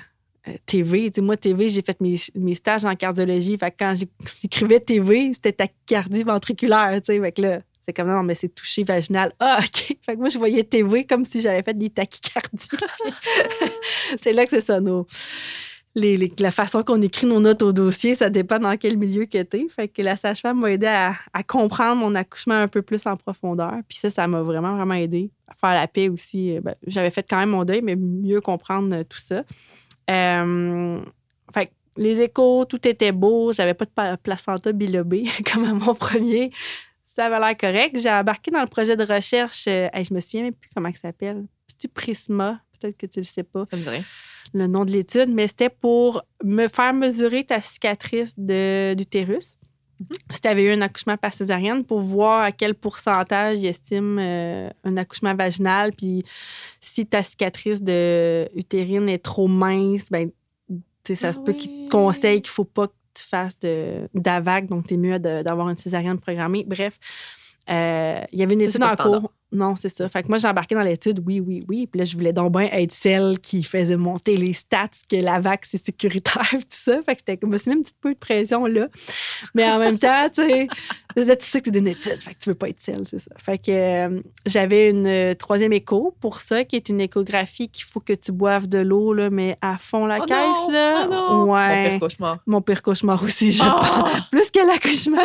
euh, 0.48 0.52
TV? 0.64 1.10
Tu 1.10 1.20
sais, 1.20 1.20
moi, 1.20 1.36
TV, 1.36 1.68
j'ai 1.68 1.82
fait 1.82 2.00
mes, 2.00 2.16
mes 2.34 2.54
stages 2.54 2.84
en 2.84 2.94
cardiologie, 2.94 3.58
fait 3.58 3.70
que 3.70 3.76
quand 3.78 3.94
j'écrivais 4.42 4.80
TV, 4.80 5.32
c'était 5.34 5.52
tachycardie 5.52 6.22
ventriculaire, 6.22 6.92
tu 7.02 7.12
sais, 7.12 7.20
fait 7.20 7.32
que 7.32 7.42
là... 7.42 7.60
C'est 7.86 7.92
comme 7.92 8.08
non, 8.08 8.22
mais 8.22 8.34
c'est 8.34 8.54
touché 8.54 8.84
vaginal. 8.84 9.32
Ah, 9.40 9.60
OK. 9.60 9.96
Fait 10.02 10.14
que 10.14 10.18
moi, 10.18 10.28
je 10.28 10.38
voyais 10.38 10.64
TV 10.64 11.04
comme 11.04 11.24
si 11.24 11.40
j'avais 11.40 11.62
fait 11.62 11.76
des 11.76 11.90
tachycardies. 11.90 12.68
c'est 14.20 14.32
là 14.32 14.44
que 14.44 14.50
c'est 14.50 14.64
ça, 14.64 14.80
nos, 14.80 15.06
les- 15.94 16.32
la 16.38 16.50
façon 16.50 16.82
qu'on 16.82 17.02
écrit 17.02 17.26
nos 17.26 17.40
notes 17.40 17.62
au 17.62 17.72
dossier, 17.72 18.14
ça 18.14 18.30
dépend 18.30 18.58
dans 18.58 18.76
quel 18.76 18.96
milieu 18.96 19.26
que 19.26 19.42
tu 19.42 19.56
es. 19.56 19.68
Fait 19.68 19.88
que 19.88 20.02
la 20.02 20.16
sage-femme 20.16 20.60
m'a 20.60 20.70
aidé 20.72 20.86
à, 20.86 21.14
comprendre 21.46 21.96
mon 21.96 22.14
accouchement 22.14 22.54
un 22.54 22.68
peu 22.68 22.82
plus 22.82 23.06
en 23.06 23.16
profondeur. 23.16 23.74
Puis 23.88 23.98
ça, 23.98 24.10
ça 24.10 24.28
m'a 24.28 24.42
vraiment, 24.42 24.76
vraiment 24.76 24.94
aidé 24.94 25.30
à 25.48 25.54
faire 25.54 25.74
la 25.74 25.88
paix 25.88 26.08
aussi. 26.08 26.56
Euh, 26.56 26.60
ben, 26.60 26.74
J'avais 26.86 27.10
fait 27.10 27.26
quand 27.28 27.38
même 27.38 27.50
mon 27.50 27.64
deuil, 27.64 27.82
mais 27.82 27.96
mieux 27.96 28.40
comprendre 28.40 28.94
euh, 28.94 29.04
tout 29.04 29.18
ça. 29.18 29.42
Euh, 30.10 31.00
fait 31.52 31.66
que 31.66 31.70
les 31.96 32.20
échos, 32.20 32.64
tout 32.66 32.86
était 32.86 33.12
beau. 33.12 33.52
J'avais 33.52 33.74
pas 33.74 33.84
de 33.84 34.16
placenta 34.16 34.72
bilobé 34.72 35.24
comme 35.52 35.64
à 35.64 35.74
mon 35.74 35.94
premier. 35.94 36.52
Ça 37.20 37.26
avait 37.26 37.38
l'air 37.38 37.56
correct. 37.56 37.98
J'ai 38.00 38.10
embarqué 38.10 38.50
dans 38.50 38.60
le 38.62 38.66
projet 38.66 38.96
de 38.96 39.04
recherche. 39.04 39.66
euh, 39.68 39.88
hey, 39.92 40.04
je 40.04 40.14
me 40.14 40.20
souviens 40.20 40.44
même 40.44 40.54
plus 40.54 40.70
comment 40.74 40.90
ça 40.94 41.00
s'appelle. 41.02 41.44
C'est-tu 41.68 41.88
Prisma? 41.88 42.60
Peut-être 42.80 42.96
que 42.96 43.06
tu 43.06 43.20
le 43.20 43.24
sais 43.24 43.42
pas 43.42 43.64
Ça 43.70 43.76
me 43.76 43.82
dirait. 43.82 44.02
le 44.54 44.66
nom 44.66 44.86
de 44.86 44.90
l'étude, 44.92 45.28
mais 45.28 45.46
c'était 45.48 45.68
pour 45.68 46.22
me 46.42 46.66
faire 46.68 46.94
mesurer 46.94 47.44
ta 47.44 47.60
cicatrice 47.60 48.32
de- 48.38 48.94
d'utérus. 48.94 49.58
Si 50.30 50.40
tu 50.40 50.48
avais 50.48 50.64
eu 50.64 50.70
un 50.72 50.80
accouchement 50.80 51.18
par 51.18 51.34
césarienne, 51.34 51.84
pour 51.84 52.00
voir 52.00 52.40
à 52.40 52.52
quel 52.52 52.74
pourcentage 52.74 53.58
il 53.58 53.66
estime 53.66 54.18
euh, 54.18 54.70
un 54.84 54.96
accouchement 54.96 55.34
vaginal, 55.34 55.92
puis 55.94 56.24
si 56.80 57.04
ta 57.04 57.22
cicatrice 57.22 57.82
de 57.82 58.48
utérine 58.56 59.10
est 59.10 59.18
trop 59.22 59.46
mince, 59.46 60.08
ben, 60.10 60.30
ça 61.06 61.28
Ah 61.28 61.32
se 61.34 61.40
peut 61.40 61.52
qu'il 61.52 61.70
te 61.86 61.90
conseille 61.90 62.40
qu'il 62.40 62.50
faut 62.50 62.64
pas 62.64 62.86
que 63.14 63.20
tu 63.20 63.26
fasses 63.26 63.58
de- 63.60 64.08
d'AVAC, 64.14 64.66
donc 64.66 64.86
tu 64.86 64.94
es 64.94 64.96
mieux 64.96 65.18
d'avoir 65.18 65.68
une 65.68 65.76
césarienne 65.76 66.18
programmée. 66.18 66.64
Bref, 66.66 66.98
euh, 67.70 68.20
il 68.32 68.38
y 68.38 68.42
avait 68.42 68.54
une 68.54 68.62
étude 68.62 68.82
en 68.82 68.96
cours. 68.96 69.32
Non, 69.52 69.74
c'est 69.74 69.88
ça. 69.88 70.08
Fait 70.08 70.22
que 70.22 70.28
moi, 70.28 70.38
j'ai 70.38 70.46
embarqué 70.46 70.76
dans 70.76 70.82
l'étude, 70.82 71.20
oui, 71.26 71.40
oui, 71.40 71.64
oui. 71.68 71.88
Puis 71.88 71.98
là, 71.98 72.04
je 72.04 72.14
voulais 72.16 72.32
donc 72.32 72.52
bien 72.52 72.68
être 72.70 72.92
celle 72.92 73.40
qui 73.40 73.64
faisait 73.64 73.96
monter 73.96 74.36
les 74.36 74.52
stats, 74.52 74.90
que 75.08 75.16
l'AVAC, 75.16 75.64
c'est 75.66 75.84
sécuritaire, 75.84 76.48
tout 76.52 76.60
ça. 76.70 77.02
Fait 77.02 77.14
que 77.16 77.20
c'était 77.20 77.36
comme, 77.36 77.56
c'est 77.58 77.66
même 77.68 77.80
un 77.80 77.82
petit 77.82 77.94
peu 78.00 78.14
de 78.14 78.18
pression 78.18 78.64
là. 78.66 78.86
Mais 79.54 79.68
en 79.68 79.78
même 79.80 79.98
temps, 79.98 80.28
tu 80.32 80.42
sais, 80.42 80.68
là, 81.24 81.36
tu 81.36 81.46
sais 81.46 81.60
que 81.60 81.64
t'es 81.66 81.70
d'une 81.70 81.88
étude, 81.88 82.22
fait 82.22 82.34
que 82.34 82.38
tu 82.40 82.48
veux 82.50 82.54
pas 82.54 82.68
être 82.68 82.80
celle, 82.80 83.06
c'est 83.06 83.18
ça. 83.18 83.30
Fait 83.38 83.58
que 83.58 83.70
euh, 83.70 84.20
j'avais 84.46 84.90
une 84.90 85.06
euh, 85.06 85.34
troisième 85.34 85.72
écho 85.72 86.14
pour 86.20 86.36
ça, 86.38 86.64
qui 86.64 86.76
est 86.76 86.88
une 86.88 87.00
échographie 87.00 87.68
qu'il 87.68 87.84
faut 87.84 88.00
que 88.00 88.12
tu 88.12 88.32
boives 88.32 88.66
de 88.68 88.78
l'eau, 88.78 89.12
là, 89.14 89.30
mais 89.30 89.56
à 89.60 89.78
fond 89.78 90.06
la 90.06 90.18
Oh 90.20 90.24
caisse, 90.26 90.36
non! 90.36 90.70
là. 90.72 91.04
Oh 91.06 91.10
non! 91.12 91.34
Mon 91.46 91.52
Ouais. 91.54 91.90
pire 91.90 92.00
cauchemar. 92.00 92.38
Mon 92.46 92.60
pire 92.62 92.82
cauchemar 92.82 93.22
aussi, 93.22 93.52
je 93.52 93.62
Ah! 93.64 93.76
pense. 94.04 94.28
Plus 94.30 94.50
que 94.50 94.66
l'accouchement. 94.66 95.22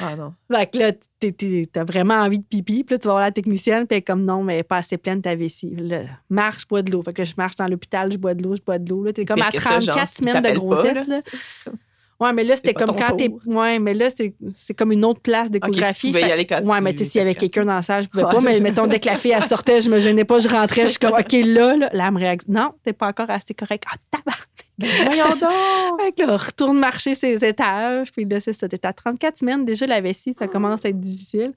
Ah 0.00 0.14
non. 0.16 0.32
Fait 0.52 0.70
que 0.70 0.78
là, 0.78 0.92
t'es- 1.18 1.32
t'es- 1.32 1.68
t'as 1.72 1.84
vraiment 1.84 2.14
envie 2.14 2.38
de 2.38 2.44
pipi. 2.44 2.84
Puis 2.84 2.94
là, 2.94 2.98
tu 2.98 3.06
vas 3.08 3.14
voir 3.14 3.24
la 3.24 3.32
technicienne, 3.32 3.86
puis 3.86 3.96
elle 3.96 3.98
est 3.98 4.02
comme 4.02 4.24
non, 4.24 4.42
mais 4.44 4.62
pas 4.62 4.76
assez 4.78 4.96
pleine 4.96 5.20
ta 5.22 5.34
vessie. 5.34 5.74
Là, 5.76 6.02
marche, 6.30 6.66
bois 6.68 6.82
de 6.82 6.92
l'eau. 6.92 7.02
Fait 7.02 7.12
que 7.12 7.22
là, 7.22 7.24
je 7.24 7.34
marche 7.36 7.56
dans 7.56 7.66
l'hôpital, 7.66 8.12
je 8.12 8.16
bois 8.18 8.34
de 8.34 8.42
l'eau, 8.44 8.54
je 8.56 8.62
bois 8.62 8.78
de 8.78 8.88
l'eau. 8.90 9.02
Là, 9.04 9.12
t'es 9.12 9.24
comme 9.24 9.40
à 9.42 9.50
que 9.50 9.58
ça, 9.60 9.70
34 9.70 9.98
genre, 9.98 10.08
si 10.08 10.14
semaines 10.16 10.36
de 10.42 10.48
pas, 10.48 10.54
grossesse. 10.54 11.06
là, 11.08 11.16
là. 11.16 11.72
Ouais, 12.18 12.32
mais 12.32 12.44
là, 12.44 12.56
c'était 12.56 12.72
comme 12.72 12.96
quand 12.96 13.14
t'es. 13.16 13.30
Ouais, 13.44 13.78
mais 13.78 13.92
là, 13.92 14.08
c'est 14.56 14.74
comme 14.74 14.90
une 14.92 15.04
autre 15.04 15.20
place 15.20 15.50
d'échographie. 15.50 16.08
tu 16.08 16.12
pouvais 16.14 16.28
y 16.28 16.32
aller 16.32 16.46
quand 16.46 16.62
Ouais, 16.64 16.78
tu- 16.78 16.82
mais 16.82 16.92
tu 16.94 17.04
sais, 17.04 17.10
s'il 17.10 17.18
y 17.18 17.22
avait 17.22 17.34
quelqu'un 17.34 17.64
dans 17.66 17.74
la 17.74 17.82
salle, 17.82 18.04
je 18.04 18.08
pouvais 18.08 18.24
Ouais, 18.24 18.32
pas. 18.32 18.40
Mais 18.40 18.58
mettons, 18.60 18.86
dès 18.86 19.00
que 19.00 19.06
la 19.06 19.16
fille, 19.16 19.32
elle 19.32 19.44
sortait, 19.44 19.82
je 19.82 19.90
me 19.90 20.00
gênais 20.00 20.24
pas, 20.24 20.38
je 20.40 20.48
rentrais, 20.48 20.82
je 20.84 20.88
suis 20.88 20.98
comme, 20.98 21.12
OK, 21.18 21.32
là, 21.32 21.76
là, 21.76 21.90
là, 21.92 22.04
elle 22.06 22.12
me 22.14 22.18
réagit. 22.18 22.38
Non, 22.48 22.72
t'es 22.84 22.92
pas 22.94 23.08
encore 23.08 23.28
assez 23.30 23.52
correct. 23.54 23.84
Ah, 23.92 23.96
tabarnak! 24.10 24.48
Ben, 24.78 24.88
voyons 25.06 25.30
donc! 25.30 26.00
Fait 26.00 26.12
que 26.12 26.22
là, 26.26 26.36
retourne 26.36 26.78
marcher 26.78 27.14
ses 27.14 27.42
étages. 27.44 28.12
Puis 28.12 28.26
là, 28.26 28.40
c'est 28.40 28.52
ça. 28.52 28.68
T'es 28.68 28.84
à 28.86 28.92
34 28.92 29.38
semaines. 29.38 29.64
Déjà, 29.64 29.86
la 29.86 30.00
vessie, 30.00 30.34
ça 30.38 30.46
commence 30.48 30.84
à 30.84 30.90
être 30.90 31.00
difficile. 31.00 31.52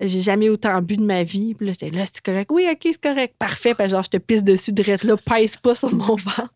J'ai 0.00 0.20
jamais 0.20 0.48
autant 0.48 0.80
bu 0.80 0.96
de 0.96 1.04
ma 1.04 1.22
vie. 1.24 1.54
Puis 1.54 1.66
là, 1.66 1.72
j'étais 1.72 1.90
là, 1.90 2.04
c'est 2.06 2.22
correct? 2.22 2.50
Oui, 2.52 2.68
OK, 2.70 2.78
c'est 2.82 3.00
correct. 3.00 3.34
Parfait. 3.38 3.74
Puis 3.74 3.88
genre, 3.88 4.02
je 4.04 4.10
te 4.10 4.16
pisse 4.18 4.44
dessus, 4.44 4.72
direct 4.72 5.04
là, 5.04 5.16
pèse 5.16 5.56
pas 5.56 5.74
sur 5.74 5.92
mon 5.92 6.14
ventre. 6.16 6.54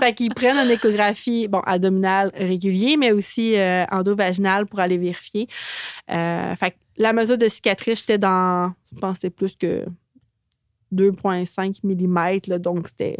fait 0.00 0.14
qu'ils 0.14 0.34
prennent 0.34 0.56
une 0.56 0.70
échographie, 0.70 1.46
bon, 1.46 1.60
abdominale 1.60 2.32
régulier, 2.34 2.96
mais 2.96 3.12
aussi 3.12 3.56
euh, 3.56 3.84
endovaginale 3.92 4.66
pour 4.66 4.80
aller 4.80 4.98
vérifier. 4.98 5.46
Euh, 6.10 6.56
fait 6.56 6.72
que 6.72 6.76
la 6.98 7.12
mesure 7.12 7.38
de 7.38 7.48
cicatrice, 7.48 8.00
j'étais 8.00 8.18
dans, 8.18 8.72
je 8.94 9.00
pense, 9.00 9.18
c'est 9.20 9.30
plus 9.30 9.54
que 9.56 9.84
2,5 10.92 11.80
mm. 11.82 12.50
Là, 12.50 12.58
donc, 12.58 12.88
c'était 12.88 13.16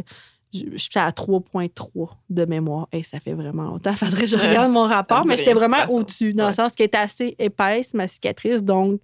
je 0.53 0.77
suis 0.77 0.89
à 0.95 1.09
3,3 1.11 2.09
de 2.29 2.45
mémoire. 2.45 2.87
Et 2.91 3.03
ça 3.03 3.19
fait 3.19 3.33
vraiment 3.33 3.63
longtemps. 3.63 3.95
Faudrait 3.95 4.21
que 4.21 4.27
je 4.27 4.37
regarde 4.37 4.71
mon 4.71 4.85
rapport, 4.87 5.25
mais 5.27 5.37
j'étais 5.37 5.53
vraiment 5.53 5.85
au-dessus, 5.89 6.33
dans 6.33 6.45
Ouais. 6.45 6.49
le 6.51 6.55
sens 6.55 6.73
qu'elle 6.73 6.85
est 6.85 6.95
assez 6.95 7.35
épaisse, 7.39 7.93
ma 7.93 8.07
cicatrice. 8.07 8.63
Donc, 8.63 9.01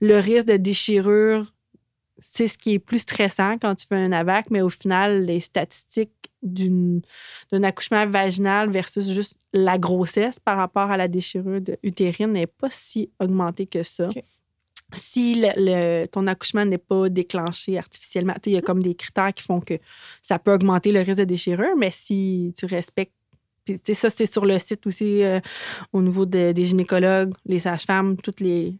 le 0.00 0.18
risque 0.18 0.46
de 0.46 0.56
déchirure, 0.56 1.46
c'est 2.18 2.48
ce 2.48 2.56
qui 2.56 2.74
est 2.74 2.78
plus 2.78 3.00
stressant 3.00 3.56
quand 3.60 3.74
tu 3.74 3.86
fais 3.86 3.96
un 3.96 4.10
AVAC, 4.12 4.50
mais 4.50 4.62
au 4.62 4.70
final, 4.70 5.24
les 5.26 5.40
statistiques 5.40 6.10
d'un 6.42 7.62
accouchement 7.62 8.06
vaginal 8.06 8.70
versus 8.70 9.10
juste 9.10 9.36
la 9.52 9.78
grossesse 9.78 10.38
par 10.38 10.56
rapport 10.56 10.90
à 10.90 10.96
la 10.96 11.08
déchirure 11.08 11.60
de 11.60 11.76
utérine 11.82 12.32
n'est 12.32 12.46
pas 12.46 12.68
si 12.70 13.10
augmentée 13.20 13.66
que 13.66 13.82
ça. 13.82 14.08
Si 14.92 15.34
le- 15.40 15.52
le- 15.56 16.06
ton 16.06 16.26
accouchement 16.28 16.64
n'est 16.64 16.78
pas 16.78 17.08
déclenché 17.08 17.76
artificiellement, 17.78 18.34
il 18.46 18.52
y 18.52 18.56
a 18.56 18.62
comme 18.62 18.82
des 18.82 18.94
critères 18.94 19.34
qui 19.34 19.42
font 19.42 19.60
que 19.60 19.74
ça 20.22 20.38
peut 20.38 20.52
augmenter 20.52 20.92
le 20.92 21.00
risque 21.00 21.18
de 21.18 21.24
déchirure, 21.24 21.76
mais 21.76 21.90
si 21.90 22.54
tu 22.56 22.66
respectes 22.66 23.12
puis, 23.64 23.80
ça, 23.96 24.10
c'est 24.10 24.32
sur 24.32 24.46
le 24.46 24.60
site 24.60 24.86
aussi 24.86 25.24
euh, 25.24 25.40
au 25.92 26.00
niveau 26.00 26.24
de- 26.24 26.52
des 26.52 26.64
gynécologues, 26.64 27.32
les 27.46 27.58
sages-femmes, 27.58 28.16
toutes 28.16 28.38
les, 28.38 28.76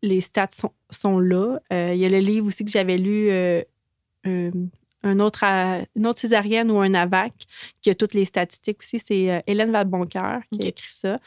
les 0.00 0.20
stats 0.20 0.50
sont, 0.54 0.70
sont 0.90 1.18
là. 1.18 1.58
Euh, 1.72 1.90
il 1.92 1.98
y 1.98 2.04
a 2.04 2.08
le 2.08 2.20
livre 2.20 2.46
aussi 2.46 2.64
que 2.64 2.70
j'avais 2.70 2.98
lu, 2.98 3.30
euh, 3.32 3.62
un 5.02 5.18
autre, 5.20 5.42
à- 5.42 5.80
une 5.96 6.06
autre 6.06 6.20
césarienne 6.20 6.70
ou 6.70 6.78
un 6.80 6.94
AVAC, 6.94 7.32
qui 7.82 7.90
a 7.90 7.96
toutes 7.96 8.14
les 8.14 8.24
statistiques 8.26 8.78
aussi. 8.80 9.00
C'est 9.04 9.42
Hélène 9.48 9.72
Valboncoeur 9.72 10.40
qui 10.52 10.60
a 10.66 10.68
écrit 10.68 10.92
ça. 10.92 11.18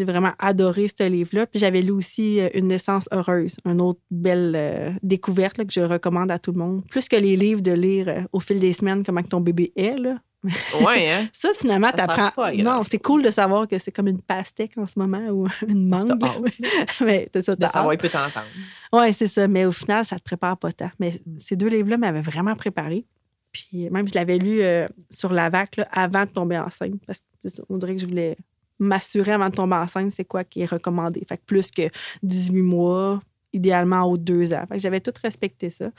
J'ai 0.00 0.06
vraiment 0.06 0.32
adoré 0.38 0.88
ce 0.88 1.06
livre-là. 1.06 1.46
Puis 1.46 1.60
j'avais 1.60 1.82
lu 1.82 1.90
aussi 1.90 2.40
euh, 2.40 2.48
Une 2.54 2.68
naissance 2.68 3.06
heureuse, 3.12 3.56
une 3.66 3.82
autre 3.82 4.00
belle 4.10 4.54
euh, 4.56 4.92
découverte 5.02 5.58
là, 5.58 5.66
que 5.66 5.72
je 5.74 5.82
recommande 5.82 6.30
à 6.30 6.38
tout 6.38 6.52
le 6.52 6.58
monde. 6.58 6.86
Plus 6.88 7.06
que 7.06 7.16
les 7.16 7.36
livres 7.36 7.60
de 7.60 7.72
lire 7.72 8.08
euh, 8.08 8.22
au 8.32 8.40
fil 8.40 8.58
des 8.58 8.72
semaines 8.72 9.04
comment 9.04 9.20
que 9.20 9.28
ton 9.28 9.42
bébé 9.42 9.72
est. 9.76 9.98
Là. 9.98 10.16
Ouais, 10.80 11.10
hein? 11.10 11.28
Ça, 11.34 11.50
finalement, 11.52 11.90
pas 11.90 12.04
à 12.04 12.30
grand 12.32 12.62
Non, 12.62 12.82
c'est 12.90 12.98
cool 12.98 13.22
de 13.22 13.30
savoir 13.30 13.68
que 13.68 13.78
c'est 13.78 13.92
comme 13.92 14.08
une 14.08 14.22
pastèque 14.22 14.78
en 14.78 14.86
ce 14.86 14.98
moment 14.98 15.28
ou 15.28 15.46
une 15.68 15.86
mangue. 15.86 16.18
Mais 17.02 17.28
c'est 17.34 17.44
ça, 17.44 17.54
De 17.54 17.66
savoir, 17.66 17.92
il 17.92 17.98
peut 17.98 18.08
t'entendre. 18.08 18.46
Ouais, 18.90 19.12
c'est 19.12 19.28
ça. 19.28 19.46
Mais 19.48 19.66
au 19.66 19.72
final, 19.72 20.02
ça 20.06 20.18
te 20.18 20.24
prépare 20.24 20.56
pas 20.56 20.72
tant. 20.72 20.90
Mais 20.98 21.20
ces 21.38 21.56
deux 21.56 21.68
livres-là 21.68 21.98
m'avaient 21.98 22.22
vraiment 22.22 22.54
préparé. 22.54 23.04
Puis 23.52 23.90
même, 23.90 24.08
je 24.08 24.14
l'avais 24.14 24.38
lu 24.38 24.62
euh, 24.62 24.88
sur 25.10 25.32
la 25.34 25.50
vac 25.50 25.76
là, 25.76 25.86
avant 25.90 26.24
de 26.24 26.30
tomber 26.30 26.58
enceinte. 26.58 27.00
Parce 27.06 27.20
que 27.20 27.26
c'est 27.42 27.56
ça, 27.56 27.62
on 27.68 27.76
dirait 27.76 27.94
que 27.96 28.00
je 28.00 28.06
voulais 28.06 28.36
m'assurer 28.80 29.32
avant 29.32 29.48
de 29.50 29.54
tomber 29.54 29.76
enceinte, 29.76 30.10
c'est 30.10 30.24
quoi 30.24 30.42
qui 30.42 30.62
est 30.62 30.66
recommandé. 30.66 31.24
Fait 31.28 31.36
que 31.36 31.44
plus 31.46 31.70
que 31.70 31.82
18 32.22 32.62
mois, 32.62 33.20
idéalement 33.52 34.02
aux 34.04 34.16
deux 34.16 34.52
ans. 34.52 34.64
Fait 34.68 34.78
j'avais 34.78 35.00
tout 35.00 35.12
respecté 35.22 35.70
ça. 35.70 35.90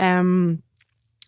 Euh, 0.00 0.54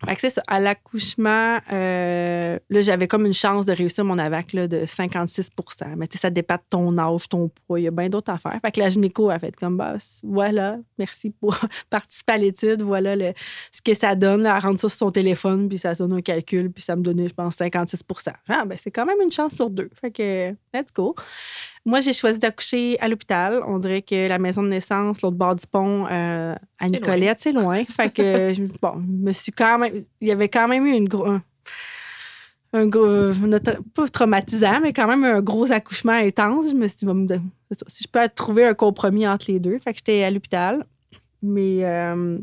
fait 0.07 0.17
que. 0.17 0.41
À 0.49 0.61
l'accouchement, 0.61 1.59
euh, 1.73 2.59
là, 2.71 2.81
j'avais 2.81 3.07
comme 3.09 3.27
une 3.27 3.33
chance 3.33 3.67
de 3.67 3.73
réussir 3.73 4.05
mon 4.05 4.19
AVAC 4.19 4.53
là, 4.53 4.67
de 4.69 4.85
56% 4.85 5.97
Mais 5.97 6.07
tu 6.07 6.17
sais, 6.19 6.23
ça 6.23 6.31
dépend 6.31 6.57
de 6.57 6.63
ton 6.69 6.99
âge, 6.99 7.29
ton 7.29 7.49
poids. 7.67 7.81
Il 7.81 7.85
y 7.85 7.89
a 7.89 7.91
bien 7.91 8.09
d'autres 8.09 8.33
affaires. 8.33 8.59
Fait 8.65 8.73
que 8.73 8.81
la 8.81 8.89
gynéco 8.89 9.31
a 9.31 9.39
fait 9.39 9.55
comme, 9.57 9.77
bah, 9.77 9.95
voilà, 10.23 10.79
merci 10.99 11.31
pour 11.31 11.57
participer 11.91 12.33
à 12.33 12.39
l'étude. 12.39 12.83
Voilà 12.83 13.17
le- 13.17 13.33
ce 13.71 13.81
que 13.83 13.95
ça 13.95 14.15
donne. 14.15 14.43
là, 14.43 14.57
Elle 14.57 14.63
ça 14.79 14.89
sur 14.89 14.91
son 14.91 15.11
téléphone, 15.11 15.69
puis 15.69 15.79
ça 15.79 15.95
sonne 15.95 16.13
un 16.13 16.21
calcul, 16.21 16.71
puis 16.71 16.83
ça 16.83 16.97
me 16.97 17.03
donnait, 17.03 17.29
je 17.29 17.35
pense, 17.35 17.57
56 17.57 18.03
Ah, 18.49 18.65
ben, 18.67 18.77
c'est 18.81 18.91
quand 18.91 19.05
même 19.07 19.21
une 19.23 19.33
chance 19.33 19.55
sur 19.55 19.71
deux. 19.71 19.91
Fait 20.01 20.11
que, 20.11 20.51
let's 20.75 20.93
go. 20.95 21.15
Moi, 21.85 22.01
j'ai 22.01 22.13
choisi 22.13 22.39
d'accoucher 22.39 22.99
à 23.01 23.09
l'hôpital. 23.09 23.61
On 23.67 23.79
dirait 23.79 24.03
que 24.03 24.29
la 24.29 24.39
maison 24.39 24.63
de 24.63 24.69
naissance, 24.69 25.21
l'autre 25.23 25.37
bord 25.37 25.57
du 25.57 25.67
pont, 25.67 26.07
euh, 26.07 26.55
à 26.79 26.87
Nicolette, 26.89 27.41
c'est 27.41 27.53
loin. 27.53 27.83
Fait 27.85 28.09
que, 28.13 28.55
je- 28.55 28.63
bon, 28.81 28.95
me 28.97 29.33
suis 29.33 29.51
quand 29.53 29.79
même. 29.79 30.05
Il 30.21 30.29
y 30.29 30.31
avait 30.31 30.49
quand 30.49 30.69
même 30.69 30.87
eu 30.87 30.93
une. 30.95 31.09
Un, 31.27 31.43
un 32.75 32.87
gros. 32.87 33.33
tra- 33.33 33.79
pas 33.95 34.09
traumatisant, 34.09 34.81
mais 34.81 34.93
quand 34.93 35.09
même 35.09 35.25
un 35.25 35.41
gros 35.43 35.71
accouchement 35.73 36.13
intense. 36.13 36.71
Je 36.71 36.75
me 36.75 36.87
suis 36.87 37.05
dit, 37.07 37.35
ça, 37.73 37.85
si 37.89 38.05
je 38.05 38.09
peux 38.09 38.27
trouver 38.35 38.65
un 38.65 38.75
compromis 38.75 39.27
entre 39.27 39.47
les 39.51 39.59
deux. 39.59 39.79
Fait 39.81 39.93
que 39.93 39.99
j'étais 39.99 40.23
à 40.23 40.31
l'hôpital. 40.31 40.85
Mais. 41.43 41.79
euh, 41.85 42.39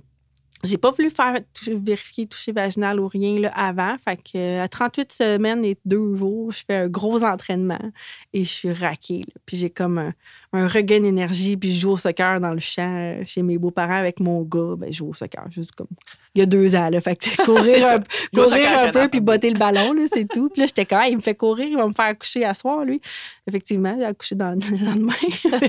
j'ai 0.63 0.78
pas 0.78 0.92
voulu 0.92 1.10
faire 1.10 1.39
vérifier 1.68 2.28
toucher 2.28 2.51
vaginal 2.51 3.00
ou 3.00 3.08
rien 3.08 3.39
là, 3.39 3.50
avant. 3.56 3.96
Fait 4.04 4.18
que 4.18 4.38
euh, 4.38 4.63
à 4.63 4.68
38 4.68 5.12
semaines 5.12 5.63
et 5.63 5.78
deux 5.86 6.16
jours, 6.16 6.51
je 6.51 6.63
fais 6.66 6.75
un 6.75 6.88
gros 6.88 7.24
entraînement 7.24 7.92
et 8.34 8.44
je 8.44 8.50
suis 8.50 8.72
raquée. 8.72 9.24
Puis 9.46 9.58
j'ai 9.58 9.70
comme 9.70 9.98
un, 9.98 10.13
un 10.53 10.68
regain 10.68 11.01
d'énergie. 11.01 11.58
Puis 11.58 11.74
je 11.74 11.82
joue 11.82 11.91
au 11.91 11.98
soccer 11.98 12.39
dans 12.39 12.53
le 12.53 12.60
champ 12.60 12.96
euh, 12.96 13.24
chez 13.25 13.41
mes 13.41 13.58
beaux-parents 13.58 13.98
avec 13.98 14.20
mon 14.20 14.41
gars. 14.41 14.75
Ben, 14.77 14.91
je 14.91 14.98
joue 14.98 15.10
au 15.10 15.13
soccer 15.13 15.46
juste 15.51 15.74
comme 15.74 15.88
il 16.36 16.39
y 16.39 16.41
a 16.44 16.46
deux 16.46 16.75
ans. 16.75 16.89
Là. 16.89 17.01
Fait 17.01 17.15
que 17.15 17.36
courir 17.46 17.86
un, 17.88 18.00
courir 18.34 18.79
un 18.79 18.91
peu 18.91 19.08
puis 19.08 19.20
botter 19.20 19.50
le 19.50 19.58
ballon, 19.58 19.94
là, 19.94 20.03
c'est 20.12 20.27
tout. 20.27 20.50
Puis 20.50 20.62
là, 20.62 20.68
j'étais 20.68 20.86
quand 20.86 21.00
même, 21.00 21.12
il 21.12 21.18
me 21.18 21.22
fait 21.22 21.36
courir, 21.36 21.68
il 21.68 21.75
va 21.75 21.88
me 21.88 21.94
faire 21.94 22.06
accoucher 22.06 22.46
à 22.46 22.53
soir, 22.53 22.86
lui. 22.86 23.01
Effectivement, 23.48 23.96
j'ai 23.98 24.06
accouché 24.06 24.36
dans 24.36 24.51
le 24.51 24.86
lendemain. 24.86 25.13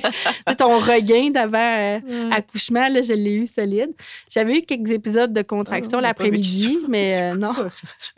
ton 0.58 0.78
regain 0.78 1.30
d'avant 1.30 1.58
euh, 1.58 2.30
accouchement, 2.30 2.88
là, 2.88 3.00
je 3.00 3.12
l'ai 3.12 3.36
eu 3.36 3.46
solide. 3.46 3.92
J'avais 4.30 4.58
eu 4.58 4.62
quelques 4.62 4.90
épisodes 4.90 5.32
de 5.32 5.42
contraction 5.42 5.98
Ah, 5.98 6.02
l'après-midi, 6.02 6.78
mais 6.88 7.20
euh, 7.22 7.34
non. 7.34 7.52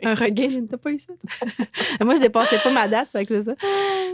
Un 0.03 0.15
regain, 0.15 0.49
t'as 0.69 0.77
pas 0.77 0.91
eu 0.91 0.99
ça? 0.99 1.13
Moi, 2.03 2.15
je 2.15 2.21
dépassais 2.21 2.59
pas 2.59 2.71
ma 2.71 2.87
date, 2.87 3.07
fait 3.11 3.25
que 3.25 3.35
c'est 3.35 3.45
ça. 3.45 3.55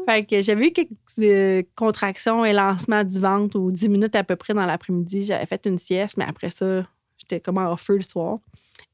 Fait 0.07 0.23
que 0.23 0.41
j'avais 0.41 0.67
eu 0.67 0.71
quelques 0.71 0.91
euh, 1.19 1.63
contractions 1.75 2.38
et 2.45 2.53
lancements 2.53 3.03
du 3.03 3.19
ventre 3.19 3.57
ou 3.59 3.71
10 3.71 3.89
minutes 3.89 4.15
à 4.15 4.23
peu 4.23 4.35
près 4.35 4.53
dans 4.53 4.65
l'après-midi. 4.65 5.23
J'avais 5.23 5.45
fait 5.45 5.65
une 5.65 5.77
sieste, 5.77 6.17
mais 6.17 6.25
après 6.25 6.49
ça, 6.49 6.83
j'étais 7.17 7.39
comme 7.39 7.57
en 7.57 7.75
feu 7.77 7.95
le 7.95 8.01
soir. 8.01 8.39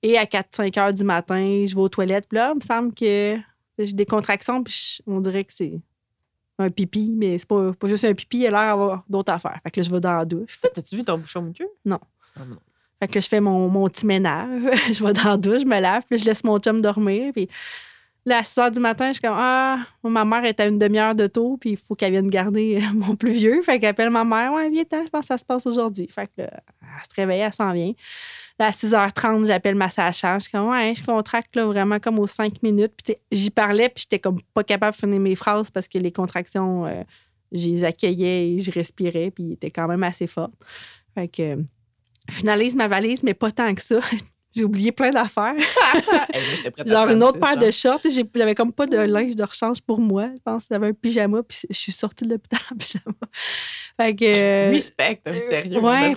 Et 0.01 0.17
à 0.17 0.25
4-5 0.25 0.79
heures 0.79 0.93
du 0.93 1.03
matin, 1.03 1.65
je 1.67 1.73
vais 1.75 1.81
aux 1.81 1.89
toilettes. 1.89 2.27
Puis 2.27 2.37
là, 2.37 2.51
il 2.53 2.57
me 2.57 2.61
semble 2.61 2.93
que 2.93 3.37
j'ai 3.77 3.93
des 3.93 4.05
contractions, 4.05 4.63
puis 4.63 4.99
on 5.07 5.19
dirait 5.19 5.43
que 5.43 5.53
c'est 5.53 5.79
un 6.57 6.69
pipi, 6.69 7.13
mais 7.15 7.37
c'est 7.37 7.47
pas, 7.47 7.73
pas 7.73 7.87
juste 7.87 8.05
un 8.05 8.13
pipi, 8.13 8.39
il 8.39 8.47
a 8.47 8.51
l'air 8.51 8.67
d'avoir 8.67 9.03
d'autres 9.09 9.33
affaires. 9.33 9.59
Fait 9.63 9.71
que 9.71 9.79
là, 9.79 9.83
je 9.83 9.91
vais 9.91 9.99
dans 9.99 10.15
la 10.15 10.25
douche. 10.25 10.59
T'as-tu 10.73 10.95
vu 10.97 11.03
ton 11.03 11.17
bouchon 11.17 11.41
muqueux? 11.41 11.67
Non. 11.83 11.99
Ah, 12.35 12.45
non. 12.47 12.57
Fait 12.99 13.07
que 13.07 13.15
là, 13.15 13.21
je 13.21 13.27
fais 13.27 13.41
mon, 13.41 13.67
mon 13.67 13.87
petit 13.87 14.05
ménage. 14.05 14.61
je 14.93 15.03
vais 15.03 15.13
dans 15.13 15.23
la 15.23 15.37
douche, 15.37 15.61
je 15.61 15.65
me 15.65 15.79
lave, 15.79 16.03
puis 16.09 16.17
je 16.17 16.25
laisse 16.25 16.43
mon 16.43 16.59
chum 16.59 16.81
dormir. 16.81 17.33
Puis 17.33 17.49
là, 18.25 18.39
à 18.39 18.43
6 18.43 18.59
heures 18.59 18.71
du 18.71 18.79
matin, 18.79 19.07
je 19.09 19.13
suis 19.13 19.21
comme 19.21 19.35
Ah, 19.37 19.85
ma 20.03 20.25
mère 20.25 20.45
est 20.45 20.59
à 20.59 20.67
une 20.67 20.79
demi-heure 20.79 21.15
de 21.15 21.27
tôt, 21.27 21.57
puis 21.59 21.71
il 21.71 21.77
faut 21.77 21.95
qu'elle 21.95 22.11
vienne 22.11 22.29
garder 22.29 22.77
euh, 22.81 22.93
mon 22.93 23.15
plus 23.15 23.31
vieux. 23.31 23.61
Fait 23.61 23.79
qu'elle 23.79 23.89
appelle 23.89 24.09
ma 24.09 24.23
mère 24.23 24.53
Ouais, 24.53 24.69
viens, 24.69 24.83
je 24.91 25.09
pense 25.09 25.21
que 25.21 25.27
ça 25.27 25.37
se 25.37 25.45
passe 25.45 25.65
aujourd'hui. 25.65 26.07
Fait 26.09 26.27
que 26.27 26.41
là, 26.41 26.49
elle 26.81 27.09
se 27.09 27.15
réveille, 27.15 27.41
elle 27.41 27.53
s'en 27.53 27.71
vient. 27.73 27.93
Là, 28.59 28.67
à 28.67 28.71
6h30, 28.71 29.45
j'appelle 29.45 29.75
ma 29.75 29.89
sage-femme. 29.89 30.39
Je 30.39 30.43
suis 30.45 30.51
comme 30.51 30.69
Ouais, 30.69 30.93
je 30.95 31.03
contracte 31.03 31.55
là, 31.55 31.65
vraiment 31.65 31.99
comme 31.99 32.19
aux 32.19 32.27
5 32.27 32.63
minutes. 32.63 32.93
Puis 33.03 33.15
j'y 33.31 33.49
parlais, 33.51 33.89
puis 33.89 34.03
j'étais 34.03 34.19
comme 34.19 34.41
pas 34.53 34.63
capable 34.63 34.93
de 34.93 34.99
finir 34.99 35.19
mes 35.19 35.35
phrases 35.35 35.71
parce 35.71 35.87
que 35.87 35.97
les 35.97 36.11
contractions, 36.11 36.85
euh, 36.85 37.03
je 37.51 37.67
les 37.69 37.83
accueillais 37.83 38.51
et 38.53 38.59
je 38.59 38.71
respirais, 38.71 39.31
puis 39.31 39.43
ils 39.43 39.53
étaient 39.53 39.71
quand 39.71 39.87
même 39.87 40.03
assez 40.03 40.27
fortes. 40.27 40.53
Fait 41.13 41.27
que. 41.27 41.41
euh, 41.41 41.63
finalise 42.29 42.75
ma 42.75 42.87
valise, 42.87 43.23
mais 43.23 43.33
pas 43.33 43.51
tant 43.51 43.73
que 43.75 43.81
ça. 43.83 43.99
J'ai 44.55 44.63
oublié 44.63 44.91
plein 44.91 45.09
d'affaires. 45.09 45.53
Genre 46.85 47.09
une 47.09 47.23
autre 47.23 47.39
paire 47.39 47.57
de 47.57 47.71
shorts. 47.71 48.01
J'avais 48.35 48.55
comme 48.55 48.71
pas 48.71 48.85
de 48.85 48.97
linge 48.97 49.35
de 49.35 49.43
rechange 49.43 49.81
pour 49.81 49.99
moi. 49.99 50.29
Je 50.33 50.39
pense 50.43 50.65
j'avais 50.69 50.87
un 50.87 50.93
pyjama, 50.93 51.43
puis 51.43 51.59
je 51.69 51.75
suis 51.77 51.91
sortie 51.91 52.25
de 52.25 52.31
l'hôpital 52.31 52.59
en 52.71 52.75
pyjama. 52.75 53.15
Fait 53.97 54.13
que. 54.15 54.25
euh, 54.25 54.71
Respect, 54.71 55.21
hein, 55.25 55.31
sérieux. 55.41 55.79
Ouais, 55.79 56.13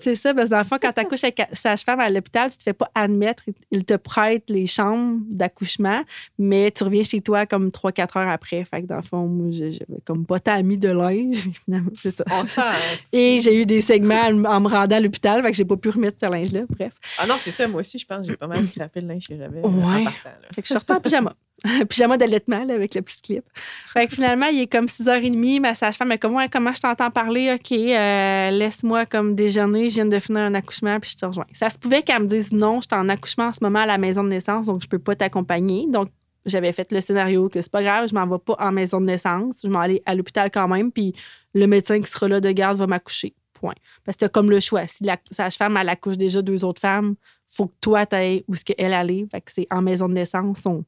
c'est 0.00 0.14
ça, 0.14 0.32
parce 0.32 0.46
que 0.46 0.50
dans 0.50 0.58
le 0.58 0.64
fond, 0.64 0.76
quand 0.80 0.92
tu 0.92 1.00
accouches 1.00 1.24
avec 1.24 1.42
sage-femme 1.52 1.98
à 2.00 2.08
l'hôpital, 2.08 2.50
tu 2.52 2.56
te 2.58 2.62
fais 2.62 2.72
pas 2.72 2.88
admettre. 2.94 3.42
Ils 3.72 3.84
te 3.84 3.94
prêtent 3.94 4.48
les 4.48 4.66
chambres 4.66 5.18
d'accouchement, 5.28 6.02
mais 6.38 6.70
tu 6.70 6.84
reviens 6.84 7.02
chez 7.02 7.20
toi 7.20 7.44
comme 7.46 7.68
3-4 7.70 8.18
heures 8.18 8.28
après. 8.28 8.64
Fait 8.64 8.82
que 8.82 8.86
dans 8.86 8.96
le 8.96 9.02
fond, 9.02 9.26
moi, 9.26 9.48
j'avais 9.50 10.00
comme 10.04 10.24
pas 10.24 10.38
tant 10.38 10.62
mis 10.62 10.78
de 10.78 10.88
linge. 10.88 11.48
Finalement, 11.64 11.90
c'est 11.94 12.16
ça. 12.16 12.24
On 12.30 12.44
sent. 12.44 12.60
hein. 12.60 12.72
Et 13.12 13.40
j'ai 13.42 13.60
eu 13.60 13.66
des 13.66 13.80
segments 13.80 14.26
en 14.26 14.60
me 14.60 14.68
rendant 14.68 14.96
à 14.96 15.00
l'hôpital, 15.00 15.42
fait 15.42 15.50
que 15.50 15.56
j'ai 15.56 15.64
pas 15.64 15.76
pu 15.76 15.88
remettre 15.90 16.18
ce 16.22 16.30
linge-là. 16.30 16.60
Bref. 16.70 16.92
Ah 17.18 17.26
non, 17.26 17.34
c'est 17.38 17.50
ça, 17.50 17.66
moi 17.66 17.75
aussi, 17.76 17.98
je 17.98 18.06
pense 18.06 18.22
que 18.22 18.30
j'ai 18.30 18.36
pas 18.36 18.46
mal 18.46 18.64
scrappé 18.64 19.00
le 19.00 19.08
linge 19.08 19.28
que 19.28 19.36
j'avais 19.36 19.58
euh, 19.58 19.62
Ouais. 19.68 20.00
en 20.02 20.04
partant. 20.04 20.30
là. 20.42 20.48
Fait 20.54 20.62
que 20.62 20.68
je 20.68 20.72
sortais 20.72 20.92
en 20.92 21.00
pyjama. 21.00 21.34
pyjama 21.88 22.16
d'allaitement 22.18 22.62
là, 22.64 22.74
avec 22.74 22.94
le 22.94 23.02
petit 23.02 23.20
clip. 23.22 23.44
Fait 23.92 24.06
que 24.06 24.14
finalement, 24.14 24.46
il 24.46 24.60
est 24.60 24.66
comme 24.66 24.86
6h30. 24.86 25.60
Ma 25.60 25.74
sage-femme 25.74 26.12
est 26.12 26.18
comme 26.18 26.34
Ouais, 26.34 26.48
comment 26.50 26.72
je 26.74 26.80
t'entends 26.80 27.10
parler? 27.10 27.52
OK, 27.54 27.72
euh, 27.72 28.50
laisse-moi 28.50 29.06
comme 29.06 29.34
déjeuner. 29.34 29.88
Je 29.88 29.94
viens 29.96 30.06
de 30.06 30.20
finir 30.20 30.42
un 30.42 30.54
accouchement 30.54 30.98
puis 31.00 31.10
je 31.12 31.16
te 31.16 31.24
rejoins. 31.26 31.46
Ça 31.52 31.70
se 31.70 31.78
pouvait 31.78 32.02
qu'elle 32.02 32.22
me 32.22 32.26
dise 32.26 32.52
non, 32.52 32.80
je 32.80 32.86
suis 32.90 33.00
en 33.00 33.08
accouchement 33.08 33.46
en 33.46 33.52
ce 33.52 33.58
moment 33.62 33.80
à 33.80 33.86
la 33.86 33.98
maison 33.98 34.22
de 34.24 34.28
naissance, 34.28 34.66
donc 34.66 34.82
je 34.82 34.86
peux 34.88 34.98
pas 34.98 35.14
t'accompagner. 35.16 35.86
Donc, 35.88 36.08
j'avais 36.44 36.70
fait 36.72 36.92
le 36.92 37.00
scénario 37.00 37.48
que 37.48 37.60
c'est 37.60 37.72
pas 37.72 37.82
grave, 37.82 38.08
je 38.08 38.14
m'en 38.14 38.26
vais 38.26 38.38
pas 38.38 38.54
en 38.60 38.70
maison 38.70 39.00
de 39.00 39.06
naissance. 39.06 39.56
Je 39.64 39.68
m'en 39.68 39.80
aller 39.80 40.00
à 40.06 40.14
l'hôpital 40.14 40.48
quand 40.50 40.68
même, 40.68 40.92
puis 40.92 41.12
le 41.54 41.66
médecin 41.66 42.00
qui 42.00 42.08
sera 42.10 42.28
là 42.28 42.40
de 42.40 42.50
garde 42.52 42.78
va 42.78 42.86
m'accoucher. 42.86 43.34
Point. 43.58 43.74
Parce 44.04 44.16
que 44.16 44.26
t'as 44.26 44.28
comme 44.28 44.50
le 44.50 44.60
choix. 44.60 44.86
Si 44.86 45.04
la 45.04 45.16
sage-femme, 45.30 45.76
elle 45.76 45.88
accouche 45.88 46.16
déjà 46.16 46.42
deux 46.42 46.64
autres 46.64 46.80
femmes, 46.80 47.14
faut 47.48 47.66
que 47.66 47.74
toi, 47.80 48.06
t'ailles 48.06 48.44
où 48.48 48.54
ce 48.54 48.64
qu'elle 48.64 48.92
allait. 48.92 49.26
Fait 49.30 49.40
que 49.40 49.50
c'est 49.52 49.66
en 49.70 49.82
maison 49.82 50.08
de 50.08 50.14
naissance, 50.14 50.60
son, 50.60 50.84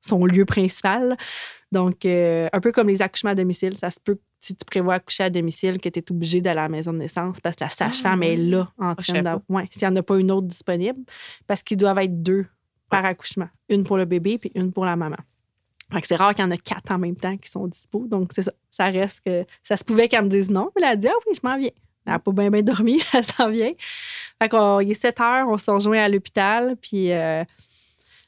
son 0.00 0.26
lieu 0.26 0.44
principal. 0.44 1.16
Donc, 1.72 2.04
euh, 2.04 2.48
un 2.52 2.60
peu 2.60 2.72
comme 2.72 2.88
les 2.88 3.00
accouchements 3.00 3.30
à 3.30 3.34
domicile, 3.34 3.76
ça 3.76 3.90
se 3.90 4.00
peut 4.00 4.16
que 4.16 4.20
si 4.40 4.54
tu 4.54 4.64
prévois 4.64 4.94
accoucher 4.94 5.24
à 5.24 5.30
domicile, 5.30 5.80
que 5.80 5.88
tu 5.88 5.98
es 5.98 6.10
obligé 6.10 6.40
d'aller 6.40 6.60
à 6.60 6.64
la 6.64 6.68
maison 6.68 6.92
de 6.92 6.98
naissance 6.98 7.40
parce 7.40 7.56
que 7.56 7.64
la 7.64 7.70
sage-femme 7.70 8.22
Ah, 8.22 8.26
est 8.26 8.36
là 8.36 8.72
en 8.78 8.94
je 8.98 9.12
train 9.12 9.22
d'avoir. 9.22 9.42
Ouais, 9.48 9.68
s'il 9.70 9.86
n'y 9.86 9.92
en 9.92 9.96
a 9.96 10.02
pas 10.02 10.18
une 10.18 10.30
autre 10.30 10.46
disponible, 10.46 11.00
parce 11.46 11.62
qu'ils 11.62 11.76
doivent 11.76 11.98
être 11.98 12.22
deux 12.22 12.46
par 12.88 13.04
accouchement. 13.04 13.48
Une 13.68 13.84
pour 13.84 13.96
le 13.96 14.04
bébé 14.04 14.38
puis 14.38 14.50
une 14.54 14.72
pour 14.72 14.84
la 14.84 14.96
maman. 14.96 15.18
Fait 15.92 16.00
que 16.00 16.06
c'est 16.06 16.16
rare 16.16 16.34
qu'il 16.34 16.44
y 16.44 16.46
en 16.46 16.50
a 16.50 16.56
quatre 16.56 16.92
en 16.92 16.98
même 16.98 17.16
temps 17.16 17.36
qui 17.36 17.50
sont 17.50 17.66
dispo. 17.66 18.06
Donc, 18.06 18.30
c'est 18.34 18.42
ça. 18.42 18.52
Ça 18.70 18.84
reste 18.86 19.20
que. 19.24 19.44
Ça 19.62 19.76
se 19.76 19.84
pouvait 19.84 20.08
qu'elle 20.08 20.24
me 20.24 20.28
dise 20.28 20.50
non. 20.50 20.70
Puis 20.74 20.84
elle 20.84 20.90
a 20.92 20.96
dit 20.96 21.08
Ah 21.08 21.14
oui, 21.26 21.34
je 21.34 21.46
m'en 21.46 21.58
viens. 21.58 21.70
Elle 22.06 22.12
n'a 22.14 22.18
pas 22.18 22.32
bien, 22.32 22.50
bien 22.50 22.62
dormi. 22.62 23.00
Elle 23.14 23.24
s'en 23.24 23.50
vient. 23.50 23.72
Fait 24.42 24.48
qu'on, 24.48 24.80
il 24.80 24.90
est 24.90 24.94
7 24.94 25.20
heures, 25.20 25.48
on 25.48 25.58
se 25.58 25.70
rejoint 25.70 25.98
à 26.00 26.08
l'hôpital. 26.08 26.74
Puis 26.80 27.12
euh, 27.12 27.44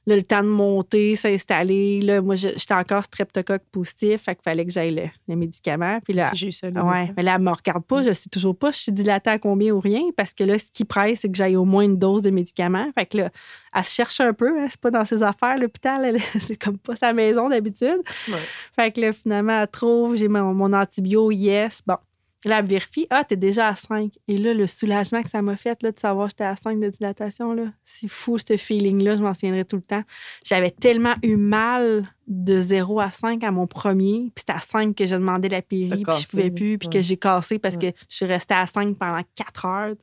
là, 0.06 0.16
le 0.16 0.22
temps 0.22 0.42
de 0.42 0.48
monter, 0.48 1.16
s'installer. 1.16 2.00
Là, 2.02 2.20
moi, 2.20 2.34
j'étais 2.34 2.74
encore 2.74 3.02
streptocoque 3.04 3.62
positif. 3.72 4.22
Fait 4.22 4.34
qu'il 4.34 4.42
fallait 4.42 4.66
que 4.66 4.70
j'aille 4.72 4.94
le, 4.94 5.04
le 5.26 5.36
médicament. 5.36 6.00
Puis 6.04 6.12
là, 6.12 6.28
Si 6.30 6.36
j'ai 6.36 6.46
eu 6.48 6.52
ça. 6.52 6.70
là, 6.70 6.84
Ouais, 6.84 7.12
mais 7.16 7.22
là, 7.22 7.36
elle 7.36 7.42
me 7.42 7.50
regarde 7.50 7.84
pas. 7.84 8.02
Je 8.02 8.12
sais 8.12 8.28
toujours 8.28 8.56
pas. 8.56 8.72
Je 8.72 8.76
suis 8.78 8.92
dilatée 8.92 9.30
à 9.30 9.38
combien 9.38 9.72
ou 9.72 9.80
rien. 9.80 10.02
Parce 10.16 10.34
que 10.34 10.44
là, 10.44 10.58
ce 10.58 10.66
qui 10.70 10.84
presse, 10.84 11.20
c'est 11.20 11.28
que 11.30 11.36
j'aille 11.36 11.56
au 11.56 11.64
moins 11.64 11.84
une 11.84 11.98
dose 11.98 12.20
de 12.22 12.30
médicaments. 12.30 12.88
Fait 12.94 13.06
que 13.06 13.16
là, 13.18 13.30
elle 13.74 13.84
se 13.84 13.94
cherche 13.94 14.20
un 14.20 14.34
peu. 14.34 14.60
hein. 14.60 14.66
C'est 14.68 14.80
pas 14.80 14.90
dans 14.90 15.04
ses 15.06 15.22
affaires, 15.22 15.56
l'hôpital. 15.56 16.18
C'est 16.40 16.56
comme 16.56 16.76
pas 16.78 16.94
sa 16.96 17.12
maison 17.14 17.48
d'habitude. 17.48 18.02
Ouais. 18.28 18.34
Fait 18.78 18.92
que 18.92 19.00
là, 19.00 19.12
finalement, 19.14 19.60
elle 19.62 19.68
trouve. 19.68 20.16
J'ai 20.16 20.28
mon, 20.28 20.52
mon 20.52 20.72
antibio, 20.74 21.30
yes. 21.30 21.80
Bon. 21.86 21.96
Là, 22.44 22.58
elle 22.58 22.66
vérifie, 22.66 23.06
ah, 23.10 23.24
t'es 23.24 23.36
déjà 23.36 23.68
à 23.68 23.76
5. 23.76 24.12
Et 24.26 24.36
là, 24.36 24.52
le 24.52 24.66
soulagement 24.66 25.22
que 25.22 25.30
ça 25.30 25.42
m'a 25.42 25.56
fait, 25.56 25.80
là, 25.82 25.92
de 25.92 25.98
savoir 25.98 26.26
que 26.26 26.32
j'étais 26.32 26.44
à 26.44 26.56
5 26.56 26.80
de 26.80 26.88
dilatation, 26.88 27.52
là, 27.52 27.66
c'est 27.84 28.08
fou, 28.08 28.38
ce 28.38 28.56
feeling-là, 28.56 29.16
je 29.16 29.22
m'en 29.22 29.32
souviendrai 29.32 29.64
tout 29.64 29.76
le 29.76 29.82
temps. 29.82 30.02
J'avais 30.44 30.70
tellement 30.70 31.14
eu 31.22 31.36
mal 31.36 32.06
de 32.26 32.60
0 32.60 33.00
à 33.00 33.12
5 33.12 33.44
à 33.44 33.50
mon 33.50 33.66
premier, 33.66 34.30
puis 34.34 34.40
c'était 34.40 34.54
à 34.54 34.60
5 34.60 34.96
que 34.96 35.06
je 35.06 35.14
demandais 35.14 35.48
la 35.48 35.62
péri, 35.62 36.02
puis 36.02 36.16
je 36.20 36.28
pouvais 36.28 36.50
plus, 36.50 36.78
puis 36.78 36.88
que 36.88 37.00
j'ai 37.00 37.16
cassé 37.16 37.58
parce 37.58 37.76
que 37.76 37.86
je 38.08 38.16
suis 38.16 38.26
restée 38.26 38.54
à 38.54 38.66
5 38.66 38.96
pendant 38.98 39.22
4 39.36 39.64
heures, 39.66 39.94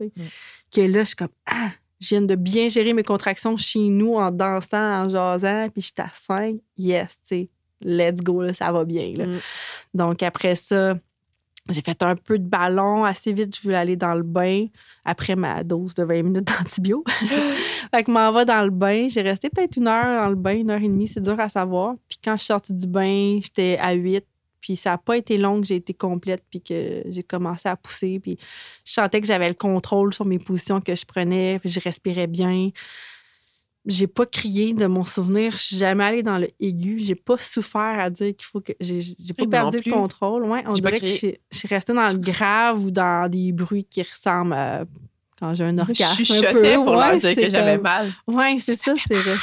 que 0.74 0.82
là, 0.82 1.00
je 1.02 1.08
suis 1.08 1.16
comme, 1.16 1.28
ah, 1.46 1.72
je 2.00 2.10
viens 2.10 2.22
de 2.22 2.36
bien 2.36 2.70
gérer 2.70 2.94
mes 2.94 3.04
contractions 3.04 3.58
chez 3.58 3.90
nous 3.90 4.16
en 4.16 4.32
dansant, 4.32 5.04
en 5.04 5.10
jasant, 5.10 5.68
puis 5.70 5.82
j'étais 5.82 6.04
à 6.04 6.12
5. 6.14 6.56
Yes, 6.78 7.10
tu 7.10 7.18
sais, 7.24 7.50
let's 7.82 8.22
go, 8.22 8.42
là, 8.42 8.54
ça 8.54 8.72
va 8.72 8.86
bien. 8.86 9.14
Là. 9.16 9.26
Mm. 9.26 9.40
Donc, 9.94 10.24
après 10.24 10.56
ça, 10.56 10.96
j'ai 11.70 11.82
fait 11.82 12.02
un 12.04 12.16
peu 12.16 12.38
de 12.40 12.48
ballon 12.48 13.04
assez 13.04 13.34
vite. 13.34 13.56
Je 13.56 13.62
voulais 13.62 13.78
aller 13.78 13.96
dans 13.96 14.14
le 14.14 14.24
bain 14.24 14.66
après 15.06 15.36
ma 15.36 15.64
dose 15.64 15.94
de 15.94 16.04
20 16.04 16.24
minutes 16.24 16.48
d'antibio. 16.60 17.04
fait 17.92 18.04
que 18.04 18.12
m'en 18.12 18.32
va 18.32 18.46
dans 18.46 18.64
le 18.64 18.70
bain. 18.70 19.08
J'ai 19.10 19.22
resté 19.22 19.50
peut-être 19.50 19.78
une 19.78 19.88
heure 19.88 20.24
dans 20.24 20.30
le 20.30 20.36
bain, 20.36 20.56
une 20.56 20.70
heure 20.70 20.82
et 20.82 20.88
demie. 20.88 21.08
C'est 21.08 21.22
dur 21.22 21.40
à 21.40 21.50
savoir. 21.50 21.96
Puis 22.08 22.18
quand 22.24 22.34
je 22.34 22.40
suis 22.40 22.48
sortie 22.48 22.74
du 22.74 22.88
bain, 22.88 23.40
j'étais 23.42 23.78
à 23.80 23.94
8. 23.94 24.26
Puis 24.62 24.76
ça 24.76 24.92
n'a 24.92 24.98
pas 24.98 25.16
été 25.16 25.38
long 25.38 25.62
que 25.62 25.68
j'ai 25.68 25.76
été 25.76 25.94
complète 25.94 26.44
puis 26.50 26.62
que 26.62 27.04
j'ai 27.08 27.24
commencé 27.24 27.70
à 27.70 27.78
pousser. 27.78 28.20
Puis 28.20 28.38
je 28.84 28.94
sentais 28.94 29.22
que 29.22 29.28
j'avais 29.28 29.48
le 29.48 29.54
contrôle 29.54 30.14
sur 30.14 30.26
mes 30.26 30.40
positions 30.40 30.82
que 30.82 30.96
je 30.96 31.06
prenais. 31.06 31.60
Puis 31.60 31.70
je 31.70 31.80
respirais 31.80 32.28
bien 32.28 32.70
j'ai 33.90 34.08
pas 34.08 34.26
crié 34.26 34.74
de 34.74 34.86
mon 34.86 35.04
souvenir. 35.04 35.52
Je 35.54 35.58
suis 35.58 35.78
jamais 35.78 36.04
allée 36.04 36.24
dans 36.24 36.38
le 36.38 36.48
aigu. 36.60 37.00
J'ai 37.00 37.16
pas 37.16 37.38
souffert 37.38 38.00
à 38.00 38.10
dire 38.10 38.36
qu'il 38.36 38.46
faut 38.46 38.62
que. 38.62 38.74
J'ai 38.80 39.16
pas 39.38 39.48
perdu 39.48 39.82
le 39.86 39.92
contrôle. 39.92 40.46
Ouais, 40.46 40.64
on 40.68 40.74
dirait 40.74 41.00
que 41.00 41.08
je 41.08 41.36
suis 41.52 41.68
restée 41.68 41.94
dans 41.94 42.10
le 42.10 42.18
grave 42.18 42.86
ou 42.86 42.92
dans 42.92 43.30
des 43.30 43.52
bruits 43.52 43.84
qui 43.84 44.02
ressemblent 44.02 44.54
à 44.54 44.86
quand 45.40 45.56
j'ai 45.56 45.64
un 45.64 45.78
orgasme. 45.78 46.24
Je 46.24 46.46
un 46.46 46.54
peu. 46.54 46.84
pour 46.84 46.94
leur 46.94 47.18
dire 47.18 47.36
que 47.36 47.50
j'avais 47.50 47.78
mal. 47.78 48.12
Oui, 48.28 48.60
c'est 48.60 48.74
ça, 48.74 48.94
c'est 49.08 49.16
vrai. 49.16 49.36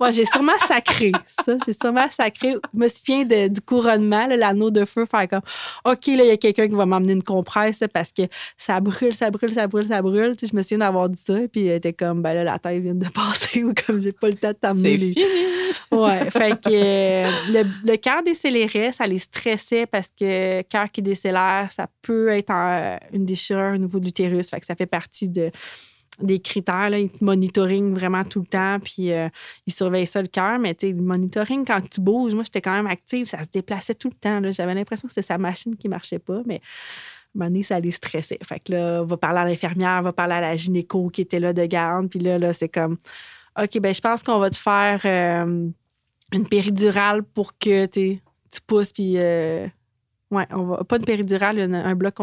Ouais, 0.00 0.12
j'ai 0.12 0.24
sûrement 0.24 0.56
sacré. 0.66 1.12
Ça, 1.44 1.54
j'ai 1.66 1.72
sûrement 1.72 2.08
sacré. 2.10 2.56
Je 2.74 2.78
me 2.78 2.88
souviens 2.88 3.24
du 3.24 3.60
couronnement, 3.60 4.26
l'anneau 4.26 4.70
de 4.70 4.84
feu, 4.84 5.04
faire 5.04 5.28
comme 5.28 5.42
OK, 5.84 6.06
là, 6.06 6.24
il 6.24 6.28
y 6.28 6.30
a 6.30 6.36
quelqu'un 6.36 6.68
qui 6.68 6.74
va 6.74 6.86
m'emmener 6.86 7.12
une 7.12 7.22
compresse 7.22 7.82
parce 7.92 8.12
que 8.12 8.22
ça 8.56 8.80
brûle, 8.80 9.14
ça 9.14 9.30
brûle, 9.30 9.52
ça 9.52 9.66
brûle, 9.66 9.86
ça 9.86 10.02
brûle. 10.02 10.36
Tu 10.36 10.46
sais, 10.46 10.52
je 10.52 10.56
me 10.56 10.62
souviens 10.62 10.78
d'avoir 10.78 11.08
dit 11.08 11.20
ça, 11.22 11.36
puis 11.50 11.66
elle 11.66 11.76
était 11.76 11.92
comme 11.92 12.22
ben 12.22 12.34
là, 12.34 12.44
la 12.44 12.58
taille 12.58 12.80
vient 12.80 12.94
de 12.94 13.08
passer 13.14 13.64
ou 13.64 13.72
comme 13.86 14.02
j'ai 14.02 14.12
pas 14.12 14.28
le 14.28 14.36
temps 14.36 14.48
de 14.48 14.54
t'amener. 14.54 14.98
C'est 14.98 14.98
fini. 14.98 15.16
Ouais, 15.90 16.30
fait 16.30 16.60
que 16.60 16.68
euh, 16.70 17.30
le, 17.48 17.64
le 17.84 17.96
cœur 17.96 18.22
décélérait, 18.22 18.92
ça 18.92 19.04
les 19.06 19.18
stressait 19.18 19.86
parce 19.86 20.08
que 20.18 20.62
cœur 20.62 20.90
qui 20.90 21.02
décélère, 21.02 21.68
ça 21.74 21.86
peut 22.02 22.28
être 22.28 22.52
une 23.12 23.24
déchirure 23.24 23.74
au 23.74 23.78
niveau 23.78 23.98
de 23.98 24.04
l'utérus. 24.04 24.50
Fait 24.50 24.60
que 24.60 24.66
ça 24.66 24.74
fait 24.74 24.86
partie 24.86 25.28
de 25.28 25.50
des 26.20 26.40
critères. 26.40 26.90
Là, 26.90 26.98
ils 26.98 27.10
te 27.10 27.24
monitoring 27.24 27.94
vraiment 27.94 28.24
tout 28.24 28.40
le 28.40 28.46
temps, 28.46 28.78
puis 28.80 29.12
euh, 29.12 29.28
ils 29.66 29.72
surveillent 29.72 30.06
ça 30.06 30.22
le 30.22 30.28
cœur. 30.28 30.58
Mais 30.58 30.76
le 30.82 30.94
monitoring, 30.94 31.64
quand 31.64 31.80
tu 31.88 32.00
bouges, 32.00 32.34
moi, 32.34 32.44
j'étais 32.44 32.60
quand 32.60 32.72
même 32.72 32.86
active, 32.86 33.26
ça 33.26 33.42
se 33.42 33.48
déplaçait 33.52 33.94
tout 33.94 34.08
le 34.08 34.14
temps. 34.14 34.40
J'avais 34.52 34.74
l'impression 34.74 35.08
que 35.08 35.14
c'était 35.14 35.26
sa 35.26 35.38
machine 35.38 35.76
qui 35.76 35.88
marchait 35.88 36.18
pas, 36.18 36.42
mais 36.46 36.60
à 37.38 37.44
un 37.44 37.50
moment 37.50 37.62
ça 37.62 37.78
les 37.78 37.92
stressait. 37.92 38.38
Fait 38.42 38.60
que 38.60 38.72
là, 38.72 39.02
on 39.02 39.06
va 39.06 39.16
parler 39.16 39.40
à 39.40 39.44
l'infirmière, 39.44 39.98
on 40.00 40.02
va 40.02 40.12
parler 40.12 40.34
à 40.34 40.40
la 40.40 40.56
gynéco 40.56 41.08
qui 41.08 41.20
était 41.20 41.40
là 41.40 41.52
de 41.52 41.64
garde, 41.66 42.08
puis 42.08 42.18
là, 42.18 42.38
là 42.38 42.52
c'est 42.52 42.68
comme, 42.68 42.96
OK, 43.60 43.78
ben 43.80 43.94
je 43.94 44.00
pense 44.00 44.22
qu'on 44.22 44.38
va 44.38 44.50
te 44.50 44.56
faire 44.56 45.00
euh, 45.04 45.68
une 46.32 46.48
péridurale 46.48 47.22
pour 47.22 47.56
que 47.58 47.86
tu 47.86 48.20
pousses, 48.66 48.92
puis... 48.92 49.14
Euh, 49.16 49.66
ouais, 50.30 50.46
on 50.50 50.64
va, 50.64 50.84
pas 50.84 50.96
une 50.96 51.04
péridurale, 51.04 51.58
un 51.60 51.94
bloc 51.94 52.20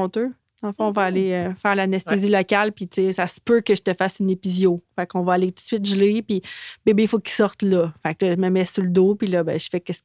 Enfin, 0.69 0.86
on 0.86 0.91
va 0.91 1.03
aller 1.03 1.31
euh, 1.31 1.53
faire 1.55 1.75
l'anesthésie 1.75 2.29
locale, 2.29 2.72
puis 2.72 2.89
ça 3.13 3.27
se 3.27 3.39
peut 3.39 3.62
que 3.62 3.75
je 3.75 3.81
te 3.81 3.93
fasse 3.93 4.19
une 4.19 4.29
épisio. 4.29 4.84
Fait 4.95 5.07
qu'on 5.07 5.24
va 5.24 5.34
aller 5.34 5.48
tout 5.48 5.55
de 5.55 5.60
suite 5.60 5.86
geler, 5.86 6.22
puis 6.22 6.41
bébé, 6.86 7.03
il 7.03 7.10
faut 7.10 7.19
qu'il 7.19 7.34
sorte 7.34 7.62
là. 7.62 7.93
Fait 8.03 8.15
que 8.15 8.31
je 8.31 8.38
me 8.38 8.50
mets 8.50 8.65
sur 8.65 8.84
le 8.84 8.89
dos, 8.89 9.15
puis 9.15 9.27
là, 9.27 9.43
ben, 9.43 9.60
je 9.60 9.67
fais 9.69 9.79
qu'est-ce 9.79 10.01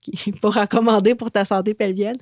qu'il 0.00 0.38
faut 0.42 0.50
recommander 0.50 1.14
pour 1.14 1.30
ta 1.30 1.44
santé 1.44 1.74
pelvienne 1.74 2.16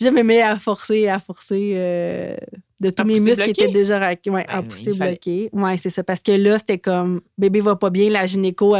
je 0.00 0.08
me 0.08 0.22
mets 0.22 0.42
à 0.42 0.58
forcer, 0.58 1.08
à 1.08 1.18
forcer 1.18 1.72
euh, 1.74 2.36
de 2.80 2.90
tous 2.90 3.04
mes 3.04 3.18
muscles 3.18 3.42
qui 3.44 3.50
étaient 3.50 3.72
déjà 3.72 3.98
raqués. 3.98 4.30
Ouais, 4.30 4.44
à 4.48 4.62
ben, 4.62 4.68
pousser 4.68 4.92
bloqué. 4.92 5.50
Ouais, 5.52 5.76
c'est 5.76 5.90
ça. 5.90 6.04
Parce 6.04 6.20
que 6.20 6.32
là, 6.32 6.58
c'était 6.58 6.78
comme 6.78 7.20
bébé 7.36 7.60
va 7.60 7.74
pas 7.74 7.90
bien, 7.90 8.08
la 8.08 8.24
gynéco 8.26 8.76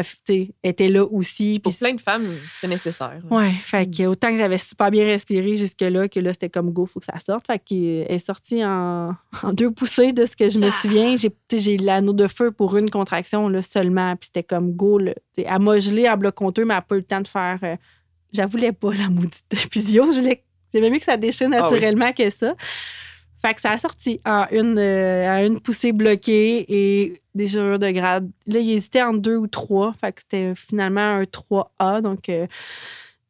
était 0.62 0.88
là 0.88 1.04
aussi. 1.04 1.58
Pour 1.58 1.76
plein 1.76 1.94
de 1.94 2.00
femmes, 2.00 2.28
c'est 2.48 2.68
nécessaire. 2.68 3.20
Ouais, 3.30 3.52
fait 3.64 3.90
que 3.90 4.06
autant 4.06 4.30
que 4.30 4.36
j'avais 4.36 4.58
super 4.58 4.90
bien 4.90 5.04
respiré 5.06 5.56
jusque-là, 5.56 6.08
que 6.08 6.20
là, 6.20 6.32
c'était 6.32 6.50
comme 6.50 6.70
go, 6.70 6.86
faut 6.86 7.00
que 7.00 7.06
ça 7.06 7.18
sorte. 7.18 7.46
Fait 7.46 7.58
qu'elle 7.58 8.06
est 8.08 8.18
sortie 8.24 8.64
en, 8.64 9.14
deux 9.52 9.72
poussées 9.72 10.12
de 10.12 10.24
ce 10.24 10.36
que 10.36 10.48
je 10.48 10.58
me 10.58 10.70
souviens. 10.70 11.16
J'ai 11.16 11.76
l'anneau 11.78 12.12
de 12.12 12.28
feu 12.28 12.52
pour 12.52 12.76
une 12.76 12.90
contraction 12.90 13.48
là, 13.48 13.62
seulement. 13.62 14.14
Puis 14.14 14.30
c'était 14.32 14.44
comme 14.44 14.72
go. 14.72 14.98
Là, 14.98 15.14
elle 15.36 15.58
m'a 15.60 15.80
gelé 15.80 16.08
en 16.08 16.16
bloc 16.16 16.36
compteur, 16.36 16.64
mais 16.64 16.74
elle 16.74 16.78
n'a 16.78 16.82
pas 16.82 16.94
eu 16.94 16.98
le 16.98 17.04
temps 17.04 17.20
de 17.20 17.28
faire. 17.28 17.58
Euh, 17.64 17.76
j'avoue 18.32 18.58
pas 18.72 18.94
la 18.94 19.08
maudite 19.08 19.44
épisio. 19.64 20.12
Je 20.12 20.20
voulais 20.20 20.44
J'aimais 20.72 20.90
mieux 20.90 20.98
que 20.98 21.04
ça 21.04 21.16
déchire 21.16 21.48
ah 21.52 21.60
naturellement 21.60 22.12
que 22.12 22.30
ça. 22.30 22.54
Fait 23.40 23.54
que 23.54 23.60
ça 23.60 23.70
a 23.70 23.78
sorti 23.78 24.20
en 24.26 24.46
une, 24.50 24.78
euh, 24.78 25.46
une 25.46 25.60
poussée 25.60 25.92
bloquée 25.92 26.64
et 26.68 27.12
des 27.34 27.44
déchirure 27.44 27.78
de 27.78 27.90
grade. 27.90 28.28
Là, 28.46 28.58
il 28.58 28.70
hésitait 28.72 29.02
en 29.02 29.14
deux 29.14 29.36
ou 29.36 29.46
trois. 29.46 29.94
Fait 30.00 30.12
que 30.12 30.22
c'était 30.22 30.54
finalement 30.56 31.20
un 31.20 31.22
3A. 31.22 32.02
Donc, 32.02 32.28
euh, 32.28 32.48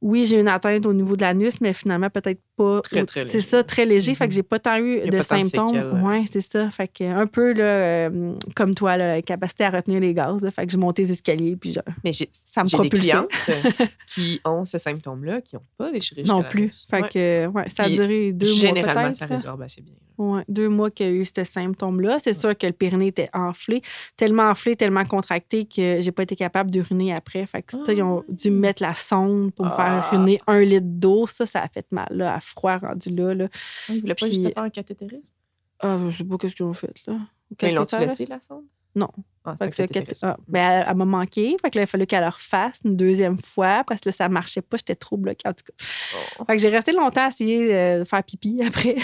oui, 0.00 0.24
j'ai 0.24 0.40
une 0.40 0.48
atteinte 0.48 0.86
au 0.86 0.94
niveau 0.94 1.14
de 1.14 1.22
l'anus, 1.22 1.60
mais 1.60 1.74
finalement, 1.74 2.08
peut-être 2.08 2.40
pas. 2.58 2.80
Très, 2.82 3.04
très 3.06 3.24
C'est 3.24 3.40
ça, 3.40 3.62
très 3.62 3.84
léger. 3.84 4.14
Fait 4.14 4.28
que 4.28 4.34
j'ai 4.34 4.42
pas 4.42 4.58
tant 4.58 4.76
eu 4.78 5.08
de 5.08 5.22
symptômes. 5.22 6.02
Oui, 6.04 6.26
c'est 6.30 6.40
ça. 6.40 6.68
Fait 6.70 6.88
que 6.88 7.04
un 7.04 7.26
peu 7.26 7.52
là, 7.52 7.64
euh, 7.64 8.34
comme 8.54 8.74
toi, 8.74 8.96
la 8.96 9.22
capacité 9.22 9.64
à 9.64 9.70
retenir 9.70 10.00
les 10.00 10.12
gaz. 10.12 10.48
Fait 10.50 10.66
que 10.66 10.72
je 10.72 10.76
montais 10.76 11.02
les 11.02 11.12
escaliers, 11.12 11.56
puis 11.56 11.76
mais 12.04 12.12
ça 12.12 12.64
me 12.64 12.68
propulsait. 12.68 12.88
des 12.90 13.00
clientes 13.00 13.28
euh, 13.48 13.86
qui 14.08 14.40
ont 14.44 14.64
ce 14.64 14.78
symptôme-là, 14.78 15.40
qui 15.40 15.54
n'ont 15.54 15.62
pas 15.76 15.92
des 15.92 16.00
chirurgies. 16.00 16.30
Non 16.30 16.42
plus. 16.42 16.86
Fait 16.90 17.08
que, 17.08 17.46
ouais, 17.46 17.68
ça 17.68 17.84
a 17.84 17.88
duré 17.88 18.32
deux 18.32 18.46
mois. 18.46 18.56
Généralement, 18.56 19.12
ça 19.12 19.26
résorbe 19.26 19.62
assez 19.62 19.80
bien. 19.80 19.94
Ouais, 20.18 20.42
deux 20.48 20.68
mois 20.68 20.90
qu'il 20.90 21.06
y 21.06 21.08
a 21.10 21.12
eu 21.12 21.24
ce 21.24 21.44
symptôme-là. 21.44 22.18
C'est 22.18 22.34
sûr 22.34 22.58
que 22.58 22.66
le 22.66 22.72
périnée 22.72 23.06
était 23.06 23.30
enflé, 23.32 23.82
tellement 24.16 24.50
enflé, 24.50 24.74
tellement 24.74 25.04
contracté 25.04 25.64
que 25.64 26.00
j'ai 26.00 26.10
pas 26.10 26.24
été 26.24 26.34
capable 26.34 26.72
d'uriner 26.72 27.14
après. 27.14 27.46
Fait 27.46 27.62
que 27.62 27.76
ça, 27.84 27.92
ils 27.92 28.02
ont 28.02 28.24
dû 28.28 28.50
me 28.50 28.58
mettre 28.58 28.82
la 28.82 28.96
sonde 28.96 29.54
pour 29.54 29.66
me 29.66 29.70
faire 29.70 30.04
ah. 30.04 30.08
uriner 30.12 30.40
un 30.48 30.60
litre 30.60 30.86
d'eau. 30.86 31.28
Ça, 31.28 31.46
ça 31.46 31.62
a 31.62 31.68
fait 31.68 31.86
mal, 31.92 32.08
là, 32.10 32.34
à 32.34 32.40
froid 32.48 32.78
rendu 32.78 33.10
là. 33.10 33.34
là. 33.34 33.48
Ah, 33.88 33.94
ils 33.94 34.00
voulaient 34.00 34.14
pas 34.14 34.28
juste 34.28 34.42
faire 34.42 34.62
un 34.62 34.70
cathétérisme? 34.70 35.30
Ah, 35.80 35.98
je 36.08 36.16
sais 36.16 36.24
pas 36.24 36.36
ce 36.40 36.54
qu'ils 36.54 36.66
ont 36.66 36.72
fait, 36.72 37.06
là. 37.06 37.18
Ils 37.62 37.74
l'ont-tu 37.74 37.98
laissé, 37.98 38.26
la 38.26 38.40
sonde? 38.40 38.64
Non. 38.94 39.08
Ah, 39.44 39.54
ah, 39.60 40.36
ben, 40.48 40.84
elle, 40.86 40.96
m'a 40.96 41.04
manqué. 41.04 41.56
Fait 41.62 41.70
que 41.70 41.78
là, 41.78 41.82
il 41.82 41.84
a 41.84 41.86
fallu 41.86 42.06
qu'elle 42.06 42.22
le 42.22 42.28
refasse 42.28 42.80
une 42.84 42.96
deuxième 42.96 43.38
fois 43.38 43.84
parce 43.86 44.00
que 44.00 44.08
là, 44.08 44.12
ça 44.12 44.28
marchait 44.28 44.60
pas. 44.60 44.76
J'étais 44.76 44.96
trop 44.96 45.16
bloquée, 45.16 45.48
en 45.48 45.52
tout 45.52 45.64
cas. 45.64 45.84
Oh. 46.38 46.44
Fait 46.44 46.56
que 46.56 46.62
j'ai 46.62 46.68
resté 46.68 46.92
longtemps 46.92 47.26
à 47.26 47.28
essayer 47.28 47.98
de 47.98 48.04
faire 48.04 48.22
pipi 48.24 48.60
après. 48.66 48.96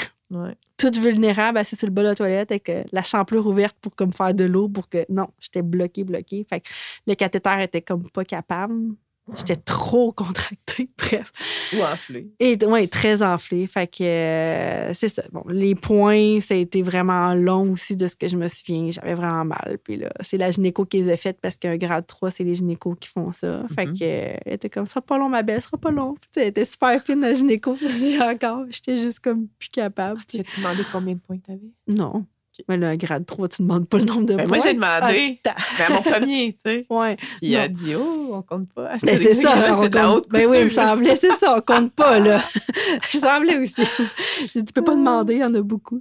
Toute 0.76 0.98
vulnérable, 0.98 1.58
assise 1.58 1.78
sur 1.78 1.86
le 1.86 1.92
bas 1.92 2.02
de 2.02 2.08
la 2.08 2.14
toilette 2.14 2.50
avec 2.50 2.68
euh, 2.68 2.82
la 2.92 3.02
champlure 3.02 3.46
ouverte 3.46 3.76
pour 3.80 3.94
comme 3.94 4.12
faire 4.12 4.34
de 4.34 4.44
l'eau 4.44 4.68
pour 4.68 4.88
que. 4.88 5.06
Non, 5.08 5.28
j'étais 5.38 5.62
bloquée, 5.62 6.02
bloquée. 6.02 6.44
Fait 6.48 6.60
que 6.60 6.68
le 7.06 7.14
cathéter 7.14 7.62
était 7.62 7.82
comme 7.82 8.10
pas 8.10 8.24
capable. 8.24 8.96
J'étais 9.34 9.56
trop 9.56 10.12
contractée, 10.12 10.90
bref. 10.98 11.32
Ou 11.72 11.82
enflée. 11.82 12.30
Et 12.40 12.58
ouais, 12.66 12.86
très 12.88 13.22
enflée. 13.22 13.66
Fait 13.66 13.86
que 13.86 14.04
euh, 14.04 14.92
c'est 14.92 15.08
ça. 15.08 15.22
Bon, 15.32 15.42
les 15.48 15.74
points, 15.74 16.40
ça 16.42 16.52
a 16.52 16.58
été 16.58 16.82
vraiment 16.82 17.34
long 17.34 17.72
aussi 17.72 17.96
de 17.96 18.06
ce 18.06 18.16
que 18.16 18.28
je 18.28 18.36
me 18.36 18.48
souviens. 18.48 18.90
J'avais 18.90 19.14
vraiment 19.14 19.46
mal. 19.46 19.78
Puis 19.82 19.96
là, 19.96 20.10
c'est 20.20 20.36
la 20.36 20.50
gynéco 20.50 20.84
qui 20.84 21.02
les 21.02 21.12
a 21.12 21.16
faites 21.16 21.40
parce 21.40 21.56
qu'un 21.56 21.76
grade 21.76 22.06
3, 22.06 22.32
c'est 22.32 22.44
les 22.44 22.54
gynécos 22.54 22.96
qui 23.00 23.08
font 23.08 23.32
ça. 23.32 23.62
Fait 23.74 23.86
mm-hmm. 23.86 23.98
que 23.98 24.04
euh, 24.04 24.36
elle 24.44 24.52
était 24.52 24.68
comme, 24.68 24.84
ça 24.84 24.94
sera 24.94 25.00
pas 25.00 25.16
long, 25.16 25.30
ma 25.30 25.42
belle, 25.42 25.62
ça 25.62 25.68
sera 25.68 25.78
pas 25.78 25.90
long. 25.90 26.14
Puis, 26.20 26.42
elle 26.42 26.48
était 26.48 26.66
super 26.66 27.02
fine, 27.02 27.20
la 27.20 27.32
gynéco. 27.32 27.78
encore, 28.20 28.66
j'étais 28.68 28.98
juste 28.98 29.20
comme 29.20 29.48
plus 29.58 29.70
capable. 29.70 30.20
Ah, 30.20 30.24
tu 30.28 30.38
as-tu 30.38 30.60
demandé 30.60 30.82
combien 30.92 31.14
de 31.14 31.20
points 31.20 31.38
tu 31.38 31.50
avais? 31.50 32.20
Mais 32.68 32.76
là, 32.76 32.96
grade 32.96 33.26
3, 33.26 33.48
tu 33.48 33.62
ne 33.62 33.68
demandes 33.68 33.88
pas 33.88 33.98
le 33.98 34.04
nombre 34.04 34.26
de 34.26 34.36
ben, 34.36 34.46
points. 34.46 34.58
Moi, 34.58 34.66
j'ai 34.66 34.74
demandé. 34.74 35.40
Ah, 35.46 35.54
ben, 35.78 35.94
mon 35.94 36.02
premier, 36.02 36.52
tu 36.52 36.60
sais. 36.62 36.86
Ouais. 36.94 37.16
Puis 37.16 37.48
il 37.48 37.56
a 37.56 37.66
dit, 37.66 37.94
oh, 37.96 38.30
on 38.32 38.42
compte 38.42 38.72
pas. 38.72 38.96
Ben, 39.02 39.16
c'est 39.16 39.34
ça. 39.34 39.74
C'est 39.74 39.88
de 39.88 39.94
la 39.96 40.10
haute 40.12 40.28
Ben 40.30 40.46
oui, 40.48 40.58
il 40.58 40.64
me 40.64 40.68
semblait, 40.68 41.16
c'est 41.16 41.36
ça, 41.38 41.56
on 41.56 41.60
compte 41.60 41.92
pas, 41.92 42.20
là. 42.20 42.44
il 43.14 43.20
me 43.20 43.26
semblait 43.26 43.58
aussi. 43.58 43.84
tu 44.52 44.72
peux 44.72 44.84
pas 44.84 44.94
demander, 44.94 45.34
il 45.34 45.40
y 45.40 45.44
en 45.44 45.54
a 45.54 45.62
beaucoup. 45.62 46.00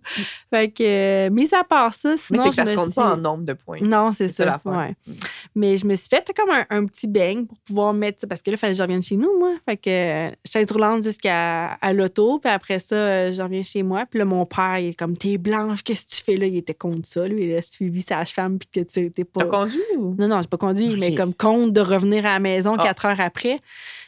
Fait 0.51 0.69
que, 0.69 0.83
euh, 0.83 1.29
mis 1.31 1.49
à 1.53 1.63
part 1.63 1.93
ça, 1.93 2.15
sinon. 2.17 2.43
Mais 2.43 2.43
c'est 2.43 2.49
que 2.49 2.55
ça 2.55 2.65
se 2.65 2.73
compte 2.73 2.93
pas 2.93 3.13
en 3.13 3.17
nombre 3.17 3.45
de 3.45 3.53
points. 3.53 3.79
Non, 3.81 4.11
c'est 4.11 4.29
ça. 4.29 4.59
ça 4.63 4.69
ouais. 4.69 4.95
Mm. 5.07 5.13
Mais 5.55 5.77
je 5.77 5.87
me 5.87 5.95
suis 5.95 6.09
fait 6.09 6.31
comme 6.35 6.53
un, 6.69 6.85
petit 6.85 7.07
bang 7.07 7.47
pour 7.47 7.57
pouvoir 7.59 7.93
mettre, 7.93 8.27
parce 8.27 8.41
que 8.41 8.51
là, 8.51 8.55
il 8.55 8.59
fallait 8.59 8.73
que 8.73 8.77
je 8.77 8.83
revienne 8.83 9.03
chez 9.03 9.17
nous, 9.17 9.39
moi. 9.39 9.53
Fait 9.67 9.77
que, 9.77 9.89
euh, 9.89 10.31
chaise 10.45 10.71
roulante 10.71 11.03
jusqu'à 11.03 11.77
l'auto, 11.93 12.39
puis 12.39 12.51
après 12.51 12.79
ça, 12.79 12.95
euh, 12.95 13.31
je 13.31 13.41
reviens 13.41 13.63
chez 13.63 13.81
moi. 13.81 14.05
Puis 14.09 14.19
là, 14.19 14.25
mon 14.25 14.45
père, 14.45 14.77
il 14.77 14.89
est 14.89 14.93
comme, 14.93 15.17
t'es 15.17 15.37
blanche, 15.37 15.83
qu'est-ce 15.83 16.03
que 16.03 16.15
tu 16.15 16.23
fais 16.23 16.37
là? 16.37 16.42
Là, 16.43 16.47
il 16.47 16.57
était 16.57 16.73
contre 16.73 17.07
ça. 17.07 17.27
Lui, 17.27 17.45
il 17.49 17.55
a 17.55 17.61
suivi 17.61 18.01
sa 18.01 18.23
femme 18.25 18.59
puis 18.59 18.67
que 18.71 18.79
tu 18.81 18.85
sais, 18.93 19.09
t'es 19.09 19.23
T'as 19.23 19.45
pas. 19.45 19.49
conduit 19.63 19.81
ou? 19.97 20.15
Non, 20.17 20.27
non, 20.27 20.41
j'ai 20.41 20.47
pas 20.47 20.57
conduit, 20.57 20.95
mais 20.99 21.15
comme 21.15 21.33
compte 21.33 21.73
de 21.73 21.81
revenir 21.81 22.25
à 22.25 22.33
la 22.33 22.39
maison 22.39 22.75
Ah. 22.77 22.83
quatre 22.83 23.05
heures 23.05 23.19
après. 23.19 23.57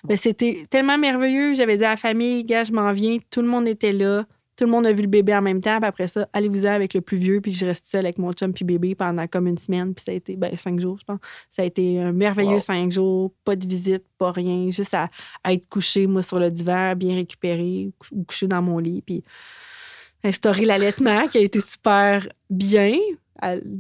Mais 0.08 0.18
c'était 0.18 0.66
tellement 0.70 0.98
merveilleux. 0.98 1.56
J'avais 1.56 1.78
dit 1.78 1.84
à 1.86 1.90
la 1.92 1.96
famille, 1.96 2.44
gars, 2.44 2.64
je 2.64 2.72
m'en 2.72 2.92
viens. 2.92 3.18
Tout 3.32 3.42
le 3.42 3.48
monde 3.48 3.68
était 3.68 3.92
là. 3.94 4.26
Tout 4.58 4.64
le 4.64 4.72
monde 4.72 4.86
a 4.86 4.94
vu 4.94 5.02
le 5.02 5.10
bébé 5.10 5.36
en 5.36 5.42
même 5.42 5.60
temps. 5.60 5.78
Puis 5.80 5.88
après 5.88 6.08
ça, 6.08 6.30
allez-vous-en 6.32 6.70
avec 6.70 6.94
le 6.94 7.02
plus 7.02 7.18
vieux. 7.18 7.42
Puis 7.42 7.52
je 7.52 7.66
reste 7.66 7.88
seule 7.88 8.06
avec 8.06 8.18
mon 8.18 8.32
chum 8.32 8.54
puis 8.54 8.64
bébé 8.64 8.96
pendant 8.96 9.28
comme 9.28 9.48
une 9.48 9.58
semaine. 9.58 9.94
Puis 9.94 10.06
ça 10.06 10.12
a 10.14 10.16
été, 10.16 10.38
ben, 10.38 10.56
cinq 10.56 10.80
jours, 10.80 10.98
je 10.98 11.04
pense. 11.04 11.20
Ça 11.50 11.64
a 11.64 11.66
été 11.66 12.00
un 12.00 12.14
merveilleux 12.14 12.52
Wow. 12.54 12.60
cinq 12.60 12.90
jours. 12.92 13.34
Pas 13.44 13.58
de 13.58 13.68
visite, 13.68 14.06
pas 14.18 14.32
rien. 14.32 14.70
Juste 14.70 14.94
à, 14.94 15.10
à 15.44 15.52
être 15.52 15.68
couché, 15.70 16.08
moi, 16.08 16.24
sur 16.24 16.40
le 16.40 16.50
divan, 16.52 16.96
bien 16.96 17.16
récupéré, 17.16 17.90
ou 18.14 18.24
couché 18.24 18.48
dans 18.48 18.62
mon 18.62 18.78
lit. 18.80 19.02
Puis 19.06 19.24
instaurer 20.26 20.66
l'allaitement 20.66 21.28
qui 21.28 21.38
a 21.38 21.42
été 21.42 21.60
super 21.62 22.28
bien. 22.50 22.98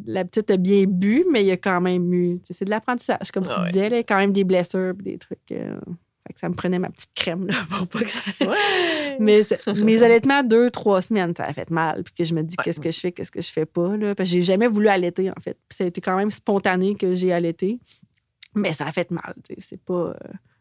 La 0.05 0.25
petite 0.25 0.51
a 0.51 0.57
bien 0.57 0.83
bu, 0.85 1.25
mais 1.31 1.41
il 1.41 1.47
y 1.47 1.51
a 1.51 1.57
quand 1.57 1.81
même 1.81 2.13
eu. 2.13 2.39
C'est 2.49 2.65
de 2.65 2.69
l'apprentissage, 2.69 3.31
comme 3.33 3.45
Ah 3.49 3.55
tu 3.55 3.61
ouais, 3.61 3.71
disais. 3.71 3.89
là, 3.89 3.97
ça. 3.97 4.03
quand 4.03 4.17
même 4.17 4.33
des 4.33 4.43
blessures 4.43 4.93
des 4.95 5.17
trucs. 5.17 5.39
euh, 5.51 5.79
fait 6.27 6.33
que 6.33 6.39
ça 6.39 6.49
me 6.49 6.55
prenait 6.55 6.79
ma 6.79 6.89
petite 6.89 7.11
crème 7.15 7.45
là, 7.47 7.53
pour 7.69 7.87
pas 7.87 7.99
que 7.99 8.09
ça. 8.09 8.19
Ouais. 8.41 9.17
Mais 9.19 9.41
mes 9.83 10.03
allaitements, 10.03 10.41
deux, 10.43 10.71
trois 10.71 11.01
semaines, 11.01 11.33
ça 11.37 11.45
a 11.45 11.53
fait 11.53 11.69
mal. 11.69 12.03
Puis 12.03 12.13
que 12.15 12.23
je 12.23 12.33
me 12.33 12.41
dis, 12.43 12.55
Ouais, 12.57 12.63
qu'est-ce 12.63 12.79
que 12.79 12.91
je 12.91 12.99
fais, 12.99 13.11
qu'est-ce 13.11 13.31
que 13.31 13.41
je 13.41 13.51
fais 13.51 13.65
pas. 13.65 13.95
Là. 13.95 14.13
Parce 14.15 14.29
que 14.29 14.33
j'ai 14.35 14.41
jamais 14.41 14.67
voulu 14.67 14.87
allaiter, 14.87 15.29
en 15.29 15.39
fait. 15.41 15.57
Puis 15.69 15.77
ça 15.77 15.83
a 15.83 15.87
été 15.87 16.01
quand 16.01 16.17
même 16.17 16.31
spontané 16.31 16.95
que 16.95 17.15
j'ai 17.15 17.31
allaité. 17.31 17.79
Mais 18.55 18.73
ça 18.73 18.85
a 18.87 18.91
fait 18.91 19.09
mal. 19.11 19.35
C'est 19.59 19.79
pas. 19.81 19.93
euh, 19.93 20.13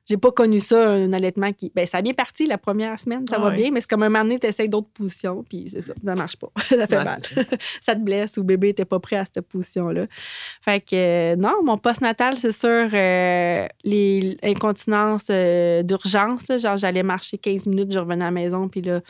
J'ai 0.07 0.19
pas 0.19 0.33
connu 0.33 0.61
ça, 0.61 0.91
un 0.91 1.13
allaitement 1.13 1.53
qui. 1.53 1.73
Ben, 1.75 1.87
ça 1.87 1.99
a 1.99 2.03
bien 2.03 2.13
parti 2.13 2.47
la 2.47 2.59
première 2.59 2.99
semaine, 3.01 3.27
ça 3.29 3.37
Ah 3.39 3.43
va 3.43 3.51
bien, 3.51 3.71
mais 3.71 3.81
c'est 3.81 3.89
comme 3.89 4.03
un 4.03 4.09
moment 4.09 4.25
donné, 4.25 4.39
tu 4.39 4.47
essaies 4.47 4.69
d'autres 4.69 4.91
positions, 4.93 5.43
puis 5.49 5.69
c'est 5.71 5.83
ça, 5.83 5.95
ça 6.05 6.15
marche 6.15 6.37
pas. 6.37 6.51
ça 6.69 6.87
fait 6.87 7.05
mal. 7.05 7.19
ça 7.81 7.95
te 7.95 8.01
blesse 8.01 8.37
ou 8.37 8.45
bébé 8.45 8.71
était 8.71 8.85
pas 8.85 9.01
prêt 9.01 9.17
à 9.17 9.25
cette 9.25 9.41
position-là. 9.43 10.07
Fait 10.63 10.81
que, 10.81 10.95
euh, 10.95 11.37
non, 11.37 11.63
mon 11.65 11.79
postnatal, 11.79 12.37
c'est 12.37 12.53
sûr, 12.53 12.89
euh, 12.93 13.67
les 13.85 14.37
incontinences 14.43 15.29
euh, 15.31 15.83
d'urgence, 15.83 16.47
genre 16.59 16.77
j'allais 16.77 17.03
marcher 17.03 17.39
15 17.39 17.67
minutes, 17.67 17.93
je 17.93 17.99
revenais 17.99 18.25
à 18.25 18.29
la 18.29 18.31
maison, 18.31 18.69
puis 18.69 18.83
là, 18.83 19.01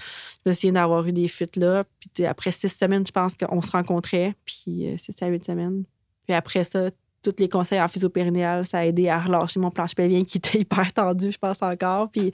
j'essayais 0.47 0.73
d'avoir 0.73 1.07
eu 1.07 1.13
des 1.13 1.29
fuites 1.29 1.57
là. 1.57 1.85
Puis 2.15 2.25
après 2.25 2.53
six 2.53 2.69
semaines, 2.69 3.07
je 3.07 3.13
pense 3.13 3.35
qu'on 3.35 3.63
se 3.63 3.71
rencontrait, 3.71 4.35
puis 4.45 4.87
euh, 4.87 4.97
six 4.97 5.15
à 5.23 5.27
huit 5.27 5.45
semaines. 5.45 5.85
Puis 6.27 6.35
après 6.35 6.65
ça, 6.65 6.91
tous 7.25 7.35
les 7.41 7.49
conseils 7.49 7.81
en 7.81 7.89
physio-périnéal, 7.89 8.67
ça 8.67 8.79
a 8.79 8.85
aidé 8.85 9.09
à 9.09 9.19
relâcher 9.19 9.59
mon 9.59 9.71
planche 9.71 9.95
pelvien 9.95 10.23
qui 10.25 10.39
était 10.39 10.59
hyper 10.61 10.93
tendu, 10.93 11.33
je 11.33 11.39
pense 11.39 11.63
encore. 11.63 12.11
Puis 12.11 12.33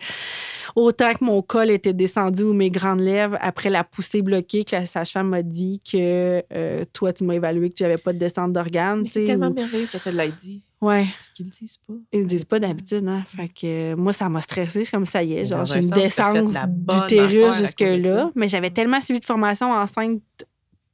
autant 0.76 1.12
que 1.14 1.24
mon 1.24 1.40
col 1.42 1.70
était 1.70 1.92
descendu 1.92 2.42
ou 2.42 2.52
mes 2.52 2.70
grandes 2.70 3.00
lèvres, 3.00 3.38
après 3.40 3.70
la 3.70 3.84
poussée 3.84 4.22
bloquée, 4.22 4.64
que 4.64 4.76
la 4.76 4.86
sage-femme 4.86 5.28
m'a 5.28 5.42
dit 5.42 5.80
que 5.90 6.42
euh, 6.52 6.84
toi, 6.92 7.12
tu 7.12 7.24
m'as 7.24 7.34
évalué 7.34 7.70
que 7.70 7.76
j'avais 7.78 7.98
pas 7.98 8.12
de 8.12 8.18
descente 8.18 8.52
d'organes. 8.52 9.04
Tu 9.04 9.10
c'est 9.12 9.24
tellement 9.24 9.48
ou- 9.48 9.54
merveilleux 9.54 9.86
qu'elle 9.86 10.00
te 10.00 10.08
l'ait 10.10 10.32
dit. 10.38 10.62
Ouais, 10.80 11.04
Parce 11.18 11.28
qu'ils 11.28 11.44
le 11.44 11.50
disent 11.50 11.76
pas. 11.86 11.92
ils 12.10 12.20
le 12.20 12.24
disent 12.26 12.46
pas 12.46 12.58
d'habitude, 12.58 13.06
hein. 13.06 13.22
Fait 13.28 13.48
que 13.48 13.92
euh, 13.92 13.96
moi, 13.96 14.14
ça 14.14 14.30
m'a 14.30 14.40
stressé. 14.40 14.78
Je 14.80 14.84
suis 14.84 14.92
comme 14.92 15.04
ça 15.04 15.22
y 15.22 15.34
est, 15.34 15.44
genre, 15.44 15.66
j'ai 15.66 15.74
un 15.74 15.82
une 15.82 15.90
descente 15.90 16.48
d'utérus 16.68 17.54
jusque-là. 17.58 18.30
Mais 18.34 18.48
j'avais 18.48 18.70
tellement 18.70 18.98
suivi 19.02 19.20
de 19.20 19.26
formation 19.26 19.70
enceinte 19.72 20.22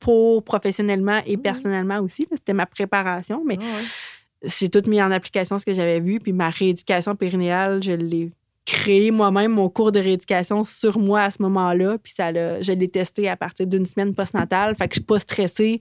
pour 0.06 0.44
professionnellement 0.44 1.20
et 1.26 1.36
Mhm. 1.36 1.42
personnellement 1.42 1.98
aussi. 1.98 2.28
C'était 2.32 2.52
ma 2.54 2.64
préparation. 2.66 3.42
Mais 3.44 3.58
Ah 3.60 3.64
ouais. 3.64 4.48
j'ai 4.56 4.68
tout 4.68 4.88
mis 4.88 5.02
en 5.02 5.10
application 5.10 5.58
ce 5.58 5.64
que 5.64 5.74
j'avais 5.74 5.98
vu. 5.98 6.20
Puis 6.20 6.32
ma 6.32 6.48
rééducation 6.48 7.16
périnéale, 7.16 7.82
je 7.82 7.90
l'ai 7.90 8.30
créé 8.64 9.10
moi-même, 9.10 9.50
mon 9.52 9.68
cours 9.68 9.90
de 9.90 9.98
rééducation 9.98 10.62
sur 10.62 10.98
moi 11.00 11.22
à 11.22 11.30
ce 11.32 11.42
moment-là. 11.42 11.98
Puis 12.02 12.12
ça 12.16 12.30
je 12.32 12.72
l'ai 12.72 12.88
testé 12.88 13.28
à 13.28 13.36
partir 13.36 13.66
d'une 13.66 13.84
semaine 13.86 14.14
postnatale. 14.14 14.76
Fait 14.76 14.86
que 14.86 14.94
je 14.94 15.00
suis 15.00 15.04
pas 15.04 15.18
stressée 15.18 15.80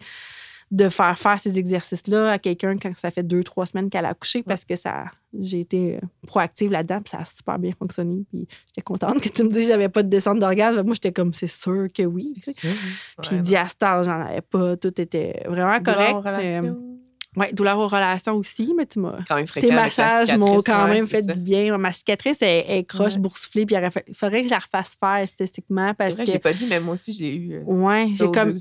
de 0.71 0.89
faire 0.89 1.17
faire 1.17 1.39
ces 1.39 1.59
exercices-là 1.59 2.31
à 2.31 2.39
quelqu'un 2.39 2.77
quand 2.77 2.91
ça 2.97 3.11
fait 3.11 3.23
deux, 3.23 3.43
trois 3.43 3.65
semaines 3.65 3.89
qu'elle 3.89 4.05
a 4.05 4.09
accouché 4.09 4.43
parce 4.43 4.65
que 4.65 4.75
ça 4.75 5.05
j'ai 5.39 5.59
été 5.59 5.95
euh, 5.95 5.99
proactive 6.27 6.71
là-dedans 6.71 7.01
puis 7.01 7.11
ça 7.11 7.19
a 7.19 7.25
super 7.25 7.59
bien 7.59 7.71
fonctionné. 7.77 8.23
Puis 8.29 8.47
j'étais 8.67 8.81
contente 8.81 9.21
que 9.21 9.29
tu 9.29 9.43
me 9.43 9.49
dises 9.49 9.63
que 9.63 9.67
j'avais 9.67 9.89
pas 9.89 10.03
de 10.03 10.09
descente 10.09 10.39
d'orgasme. 10.39 10.81
Moi, 10.83 10.93
j'étais 10.93 11.11
comme, 11.11 11.33
c'est 11.33 11.47
sûr 11.47 11.87
que 11.93 12.03
oui. 12.03 12.33
ça. 12.41 12.67
Puis 13.21 13.39
diastase, 13.39 14.05
j'en 14.05 14.21
avais 14.21 14.41
pas. 14.41 14.77
Tout 14.77 14.99
était 14.99 15.43
vraiment 15.47 15.81
correct. 15.81 16.73
Ouais, 17.35 17.51
douleur 17.53 17.77
aux 17.79 17.87
relations 17.87 18.33
aussi, 18.35 18.73
mais 18.77 18.85
tu 18.85 18.99
m'as. 18.99 19.17
quand 19.27 19.35
même 19.35 19.47
fréquent 19.47 19.67
Tes 19.67 19.73
massages 19.73 20.37
m'ont 20.37 20.61
quand 20.61 20.87
même 20.87 21.07
fait 21.07 21.21
ça. 21.23 21.33
du 21.33 21.39
bien. 21.39 21.77
Ma 21.77 21.91
cicatrice 21.91 22.41
est, 22.41 22.65
est 22.77 22.83
croche, 22.85 23.13
Ouais. 23.13 23.19
boursouflée, 23.19 23.65
puis 23.65 23.75
il 24.07 24.15
faudrait 24.15 24.41
que 24.41 24.47
je 24.47 24.53
la 24.53 24.59
refasse 24.59 24.95
faire 24.99 25.17
esthétiquement 25.17 25.93
C'est 25.99 26.13
vrai, 26.13 26.25
que. 26.25 26.31
j'ai 26.31 26.39
pas 26.39 26.53
dit, 26.53 26.65
mais 26.67 26.79
moi 26.79 26.93
aussi, 26.93 27.13
je 27.13 27.23
l'ai 27.23 27.35
eu. 27.35 27.53
euh, 27.55 27.61
Ouais, 27.65 28.07
ça 28.07 28.25
j'ai 28.25 28.31
comme. 28.31 28.57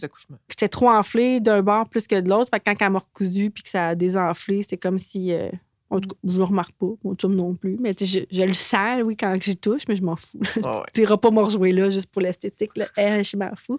J'étais 0.49 0.69
trop 0.69 0.91
enflée 0.91 1.41
d'un 1.41 1.63
bord 1.63 1.89
plus 1.89 2.07
que 2.07 2.21
de 2.21 2.29
l'autre. 2.29 2.51
Fait 2.53 2.61
que 2.61 2.65
quand 2.71 2.85
elle 2.85 2.93
m'a 2.93 2.99
recousu 3.01 3.51
puis 3.51 3.63
que 3.63 3.69
ça 3.69 3.89
a 3.89 3.95
désenflé, 3.95 4.65
c'est 4.69 4.77
comme 4.77 4.99
si. 4.99 5.33
euh, 5.33 5.51
en 5.95 6.01
tout 6.01 6.09
cas, 6.09 6.17
je 6.25 6.37
le 6.39 6.45
remarque 6.45 6.73
pas, 6.79 6.87
mon 7.05 7.15
chum 7.15 7.35
non 7.35 7.55
plus. 7.55 7.77
Mais 7.81 7.95
je, 7.99 8.21
je 8.31 8.43
le 8.43 8.55
sens, 8.55 9.03
oui, 9.05 9.17
quand 9.17 9.37
j'y 9.41 9.57
touche, 9.57 9.83
mais 9.89 9.97
je 9.97 10.03
m'en 10.03 10.17
fous. 10.17 10.39
Ouais. 10.57 10.63
Tu 10.95 11.01
n'iras 11.01 11.17
pas 11.17 11.31
me 11.31 11.41
rejouer 11.41 11.73
là 11.73 11.91
juste 11.91 12.09
pour 12.11 12.21
l'esthétique. 12.23 12.77
Là. 12.77 12.87
Je 12.97 13.37
m'en 13.37 13.51
fous. 13.57 13.79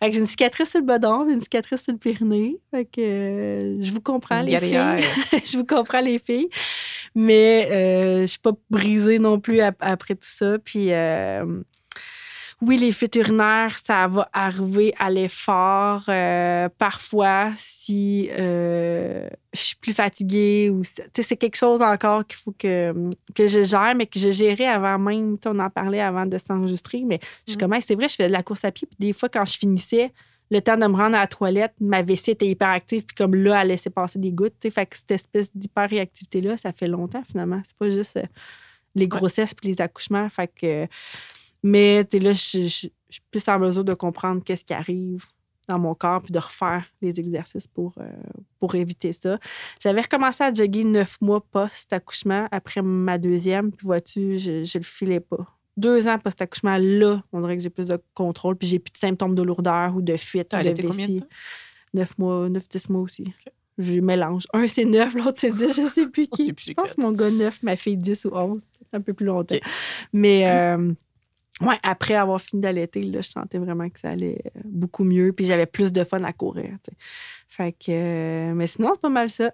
Fait 0.00 0.08
que 0.08 0.14
j'ai 0.14 0.20
une 0.20 0.26
cicatrice 0.26 0.70
sur 0.70 0.80
le 0.80 0.86
bedon, 0.86 1.28
une 1.28 1.40
cicatrice 1.40 1.82
sur 1.82 1.92
le 1.92 1.98
Pyrénées. 1.98 2.58
Fait 2.70 2.84
que 2.84 3.00
euh, 3.00 3.82
je 3.82 3.90
vous 3.92 4.00
comprends, 4.00 4.40
les 4.42 4.52
filles. 4.60 5.40
je 5.44 5.56
vous 5.56 5.64
comprends, 5.64 6.00
les 6.00 6.18
filles. 6.18 6.48
Mais 7.14 7.68
euh, 7.70 8.20
je 8.22 8.26
suis 8.26 8.38
pas 8.38 8.52
brisée 8.70 9.18
non 9.18 9.40
plus 9.40 9.60
ap- 9.60 9.76
après 9.80 10.14
tout 10.14 10.28
ça. 10.28 10.58
Puis 10.58 10.92
euh, 10.92 11.44
oui, 12.60 12.76
les 12.76 12.90
fuites 12.90 13.14
urinaires, 13.14 13.76
ça 13.84 14.08
va 14.08 14.28
arriver 14.32 14.92
à 14.98 15.10
l'effort. 15.10 16.02
euh, 16.08 16.68
parfois, 16.76 17.52
si 17.56 18.28
euh, 18.32 19.28
je 19.54 19.60
suis 19.60 19.76
plus 19.76 19.94
fatiguée 19.94 20.68
ou 20.68 20.82
c'est 20.84 21.36
quelque 21.36 21.56
chose 21.56 21.80
encore 21.82 22.26
qu'il 22.26 22.36
faut 22.38 22.54
que, 22.58 22.92
que 23.34 23.46
je 23.46 23.62
gère, 23.62 23.94
mais 23.96 24.06
que 24.06 24.18
je 24.18 24.30
gérais 24.32 24.66
avant 24.66 24.98
même. 24.98 25.36
On 25.46 25.58
en 25.60 25.70
parlait 25.70 26.00
avant 26.00 26.26
de 26.26 26.36
s'enregistrer, 26.36 27.04
mais 27.06 27.20
je 27.46 27.54
Mm. 27.54 27.56
comme, 27.58 27.72
Hey, 27.74 27.82
c'est 27.86 27.94
vrai, 27.94 28.08
je 28.08 28.16
faisais 28.16 28.28
de 28.28 28.32
la 28.32 28.42
course 28.42 28.64
à 28.64 28.72
pied. 28.72 28.88
Puis 28.88 28.96
des 28.98 29.12
fois, 29.12 29.28
quand 29.28 29.44
je 29.44 29.56
finissais, 29.56 30.12
le 30.50 30.60
temps 30.60 30.76
de 30.76 30.86
me 30.86 30.96
rendre 30.96 31.16
à 31.16 31.20
la 31.20 31.26
toilette, 31.28 31.74
ma 31.80 32.02
vessie 32.02 32.32
était 32.32 32.46
hyper 32.48 32.70
active, 32.70 33.04
puis 33.04 33.14
comme 33.14 33.34
là, 33.36 33.60
elle 33.62 33.68
laissait 33.68 33.90
passer 33.90 34.18
des 34.18 34.32
gouttes. 34.32 34.54
tu 34.60 34.66
sais. 34.68 34.70
Fait 34.72 34.86
que 34.86 34.96
cette 34.96 35.10
espèce 35.12 35.48
d'hyper-réactivité-là, 35.54 36.56
ça 36.56 36.72
fait 36.72 36.88
longtemps 36.88 37.22
finalement. 37.30 37.60
C'est 37.64 37.76
pas 37.76 37.90
juste 37.90 38.16
euh, 38.16 38.22
les 38.96 39.06
grossesses 39.06 39.54
puis 39.54 39.68
les 39.68 39.80
accouchements. 39.80 40.28
Fait 40.28 40.48
que. 40.48 40.86
Mais 41.62 42.02
là, 42.12 42.32
je 42.32 42.66
je- 42.68 42.88
je 43.08 43.14
suis 43.14 43.22
plus 43.30 43.48
en 43.48 43.58
mesure 43.58 43.84
de 43.84 43.94
comprendre 43.94 44.42
qu'est-ce 44.44 44.64
qui 44.64 44.74
arrive 44.74 45.24
dans 45.66 45.78
mon 45.78 45.94
corps 45.94 46.22
puis 46.22 46.32
de 46.32 46.38
refaire 46.38 46.84
les 47.02 47.18
exercices 47.20 47.66
pour, 47.66 47.92
euh, 47.98 48.10
pour 48.58 48.74
éviter 48.74 49.12
ça. 49.12 49.38
J'avais 49.82 50.00
recommencé 50.02 50.44
à 50.44 50.52
jogger 50.52 50.84
neuf 50.84 51.18
mois 51.20 51.40
post-accouchement 51.50 52.48
après 52.50 52.80
ma 52.82 53.18
deuxième, 53.18 53.70
puis 53.72 53.86
vois-tu, 53.86 54.38
je, 54.38 54.78
le 54.78 54.84
filais 54.84 55.20
pas. 55.20 55.44
Deux 55.76 56.08
ans 56.08 56.18
post-accouchement, 56.18 56.76
là, 56.80 57.22
on 57.32 57.40
dirait 57.42 57.56
que 57.56 57.62
j'ai 57.62 57.70
plus 57.70 57.88
de 57.88 57.98
contrôle, 58.14 58.56
puis 58.56 58.66
j'ai 58.68 58.78
plus 58.78 58.92
de 58.92 58.96
symptômes 58.98 59.34
de 59.34 59.42
lourdeur 59.42 59.94
ou 59.94 60.02
de 60.02 60.16
fuite 60.16 60.48
T'as 60.48 60.60
ou 60.60 60.64
de 60.72 60.82
vessie. 60.98 61.24
Neuf 61.94 62.16
mois, 62.18 62.48
neuf, 62.48 62.68
dix 62.68 62.88
mois 62.90 63.02
aussi. 63.02 63.32
Je 63.78 64.00
mélange. 64.00 64.46
Un, 64.52 64.66
c'est 64.68 64.84
neuf, 64.84 65.14
l'autre, 65.14 65.38
c'est 65.38 65.50
dix. 65.52 65.72
Je 65.76 65.86
sais 65.86 66.08
plus 66.08 66.26
qui. 66.32 66.52
Je 66.58 66.72
pense 66.72 66.94
que 66.94 67.00
mon 67.00 67.12
gars, 67.12 67.30
neuf, 67.30 67.62
ma 67.62 67.76
fille, 67.76 67.96
dix 67.96 68.24
ou 68.24 68.30
onze. 68.34 68.62
C'est 68.90 68.96
un 68.96 69.00
peu 69.00 69.12
plus 69.14 69.26
longtemps. 69.26 69.54
Mais, 70.12 70.48
euh, 70.50 70.92
ouais, 71.60 71.76
après 71.82 72.14
avoir 72.14 72.40
fini 72.40 72.62
d'allaiter, 72.62 73.02
là, 73.02 73.20
je 73.20 73.30
sentais 73.30 73.58
vraiment 73.58 73.88
que 73.88 73.98
ça 74.00 74.10
allait 74.10 74.40
euh, 74.46 74.60
beaucoup 74.64 75.04
mieux. 75.04 75.32
Puis 75.32 75.44
j'avais 75.46 75.66
plus 75.66 75.92
de 75.92 76.04
fun 76.04 76.22
à 76.24 76.32
courir. 76.32 76.70
Fait 77.48 77.72
que. 77.72 77.86
euh, 77.90 78.52
mais 78.54 78.66
sinon, 78.66 78.90
c'est 78.94 79.00
pas 79.00 79.08
mal 79.08 79.30
ça. 79.30 79.52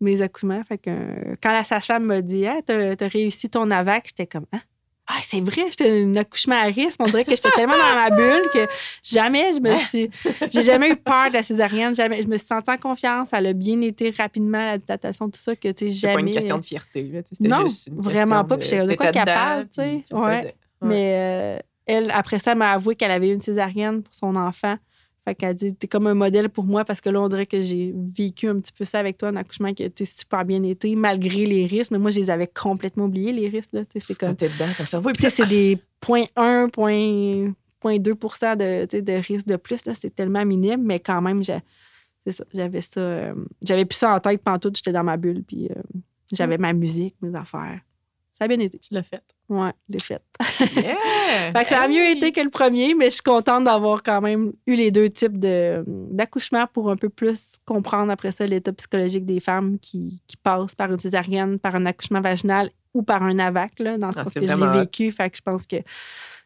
Mes 0.00 0.20
accouchements. 0.22 0.62
Fait 0.64 0.78
que 0.78 0.90
euh, 0.90 1.36
quand 1.42 1.52
la 1.52 1.64
sage-femme 1.64 2.04
m'a 2.04 2.20
dit, 2.20 2.44
hey, 2.44 2.62
t'as 2.66 2.96
t'as 2.96 3.08
réussi 3.08 3.48
ton 3.48 3.70
AVAC, 3.70 4.06
j'étais 4.08 4.26
comme, 4.26 4.46
hein? 4.52 4.60
Ah, 5.06 5.18
c'est 5.22 5.42
vrai, 5.42 5.64
j'étais 5.68 6.02
un 6.02 6.16
accouchement 6.16 6.54
à 6.56 6.62
risque. 6.64 6.96
On 6.98 7.04
dirait 7.04 7.24
que 7.26 7.30
j'étais 7.32 7.50
tellement 7.50 7.74
dans 7.76 7.94
ma 7.94 8.08
bulle 8.08 8.48
que 8.54 8.66
jamais 9.02 9.52
je 9.52 9.60
me 9.60 9.76
suis. 9.76 10.08
J'ai 10.50 10.62
jamais 10.62 10.88
eu 10.92 10.96
peur 10.96 11.28
de 11.28 11.34
la 11.34 11.42
césarienne. 11.42 11.94
Jamais, 11.94 12.22
je 12.22 12.26
me 12.26 12.38
suis 12.38 12.46
sentie 12.46 12.70
en 12.70 12.78
confiance. 12.78 13.28
Elle 13.34 13.48
a 13.48 13.52
bien 13.52 13.82
été 13.82 14.08
rapidement, 14.16 14.56
la 14.64 14.78
dilatation, 14.78 15.28
tout 15.28 15.38
ça, 15.38 15.54
que 15.56 15.68
tu 15.68 15.88
sais, 15.88 15.90
C'est 15.90 15.90
jamais. 15.92 16.14
pas 16.14 16.20
une 16.20 16.30
question 16.30 16.56
de 16.56 16.64
fierté. 16.64 17.02
là, 17.02 17.20
C'était 17.30 17.48
Non, 17.48 17.60
juste 17.66 17.88
une 17.88 18.00
vraiment 18.00 18.44
pas, 18.46 18.56
puis 18.56 18.66
j'étais 18.66 18.86
de 18.86 18.94
quoi 18.94 19.12
capable, 19.12 19.68
tu 19.68 19.82
sais, 19.82 20.02
ouais. 20.14 20.54
Ouais. 20.84 20.88
Mais 20.88 21.58
euh, 21.58 21.58
elle, 21.86 22.10
après 22.12 22.38
ça, 22.38 22.52
elle 22.52 22.58
m'a 22.58 22.70
avoué 22.70 22.94
qu'elle 22.96 23.10
avait 23.10 23.28
eu 23.30 23.34
une 23.34 23.40
césarienne 23.40 24.02
pour 24.02 24.14
son 24.14 24.36
enfant. 24.36 24.76
Fait 25.26 25.34
qu'elle 25.34 25.54
dit, 25.54 25.74
t'es 25.74 25.88
comme 25.88 26.06
un 26.06 26.12
modèle 26.14 26.50
pour 26.50 26.64
moi 26.64 26.84
parce 26.84 27.00
que 27.00 27.08
là, 27.08 27.18
on 27.20 27.28
dirait 27.28 27.46
que 27.46 27.62
j'ai 27.62 27.94
vécu 27.96 28.46
un 28.46 28.60
petit 28.60 28.72
peu 28.72 28.84
ça 28.84 28.98
avec 28.98 29.16
toi, 29.16 29.30
un 29.30 29.36
accouchement 29.36 29.72
qui 29.72 29.82
a 29.82 29.86
été 29.86 30.04
super 30.04 30.44
bien 30.44 30.62
été, 30.62 30.94
malgré 30.96 31.46
les 31.46 31.64
risques. 31.64 31.92
Mais 31.92 31.98
moi, 31.98 32.10
je 32.10 32.20
les 32.20 32.28
avais 32.30 32.46
complètement 32.46 33.04
oubliés, 33.06 33.32
les 33.32 33.48
risques. 33.48 33.70
Là. 33.72 33.84
C'est 33.98 34.18
comme, 34.18 34.36
t'es 34.36 34.48
dedans, 34.50 34.66
ton 34.76 34.84
cerveau 34.84 35.10
sais, 35.18 35.30
c'est 35.30 35.46
des 35.46 35.78
0.1, 36.02 37.54
0.2 37.82 38.56
de, 38.56 39.00
de 39.00 39.12
risque 39.14 39.46
de 39.46 39.56
plus. 39.56 39.84
là. 39.86 39.92
C'est 39.98 40.14
tellement 40.14 40.44
minime, 40.44 40.82
mais 40.82 41.00
quand 41.00 41.22
même, 41.22 41.42
j'ai- 41.42 41.60
c'est 42.26 42.32
ça, 42.32 42.44
j'avais 42.52 42.80
ça. 42.82 43.00
euh, 43.00 43.34
j'avais 43.62 43.84
plus 43.84 43.96
ça 43.96 44.14
en 44.14 44.20
tête 44.20 44.42
pendant 44.42 44.58
tout. 44.58 44.72
J'étais 44.74 44.92
dans 44.92 45.04
ma 45.04 45.16
bulle, 45.16 45.42
puis 45.42 45.68
euh, 45.70 45.74
j'avais 46.32 46.58
ma 46.58 46.72
musique, 46.72 47.14
mes 47.22 47.34
affaires. 47.34 47.80
Ça 48.38 48.44
a 48.44 48.48
bien 48.48 48.58
été. 48.60 48.78
Tu 48.78 48.92
l'as 48.94 49.02
fait. 49.02 49.22
Ouais, 49.48 49.70
je 49.88 49.92
l'ai 49.94 49.98
faite. 50.00 50.22
Yeah! 50.74 50.96
Fait 51.52 51.62
que 51.64 51.68
ça 51.68 51.82
a 51.82 51.88
mieux 51.88 52.08
été 52.08 52.32
que 52.32 52.40
le 52.40 52.48
premier, 52.50 52.94
mais 52.94 53.06
je 53.06 53.14
suis 53.16 53.22
contente 53.22 53.64
d'avoir 53.64 54.02
quand 54.02 54.20
même 54.22 54.52
eu 54.66 54.74
les 54.74 54.90
deux 54.90 55.10
types 55.10 55.38
de- 55.38 55.84
d'accouchement 55.86 56.66
pour 56.72 56.90
un 56.90 56.96
peu 56.96 57.08
plus 57.10 57.56
comprendre 57.66 58.10
après 58.10 58.32
ça 58.32 58.46
l'état 58.46 58.72
psychologique 58.72 59.26
des 59.26 59.40
femmes 59.40 59.78
qui, 59.78 60.22
qui 60.26 60.36
passent 60.38 60.74
par 60.74 60.90
une 60.90 60.98
césarienne, 60.98 61.58
par 61.58 61.74
un 61.74 61.84
accouchement 61.86 62.20
vaginal 62.22 62.70
ou 62.94 63.02
par 63.02 63.22
un 63.22 63.38
AVAC, 63.38 63.80
là, 63.80 63.98
dans 63.98 64.08
Ah, 64.08 64.24
sens 64.24 64.32
c'est 64.32 64.40
que 64.40 64.46
je 64.46 64.52
l'ai 64.56 64.78
vécu. 64.80 65.10
Fait 65.10 65.28
que 65.28 65.36
je 65.36 65.42
pense 65.42 65.66
que 65.66 65.76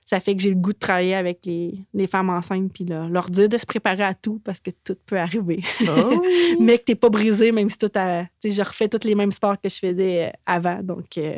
ça 0.05 0.19
fait 0.21 0.35
que 0.35 0.41
j'ai 0.43 0.49
le 0.49 0.57
goût 0.57 0.73
de 0.73 0.79
travailler 0.79 1.15
avec 1.15 1.41
les, 1.45 1.75
les 1.93 2.07
femmes 2.07 2.31
enceintes 2.31 2.73
puis 2.73 2.85
là, 2.85 3.07
leur 3.11 3.29
dire 3.29 3.49
de 3.49 3.59
se 3.59 3.67
préparer 3.67 4.03
à 4.05 4.15
tout 4.15 4.41
parce 4.43 4.59
que 4.59 4.71
tout 4.83 4.97
peut 5.07 5.19
arriver. 5.19 5.61
Oh 5.87 6.23
mais 6.61 6.79
que 6.79 6.85
t'es 6.85 6.95
pas 6.95 7.11
brisé, 7.11 7.53
même 7.53 7.69
si 7.69 7.77
tout 7.79 7.91
a. 7.95 8.23
Tu 8.41 8.49
sais, 8.49 8.51
je 8.53 8.63
refais 8.63 8.89
tous 8.89 9.07
les 9.07 9.15
mêmes 9.15 9.33
sports 9.33 9.61
que 9.61 9.69
je 9.69 9.79
faisais 9.79 10.29
euh, 10.29 10.31
avant. 10.47 10.83
Donc, 10.83 11.19
euh, 11.19 11.37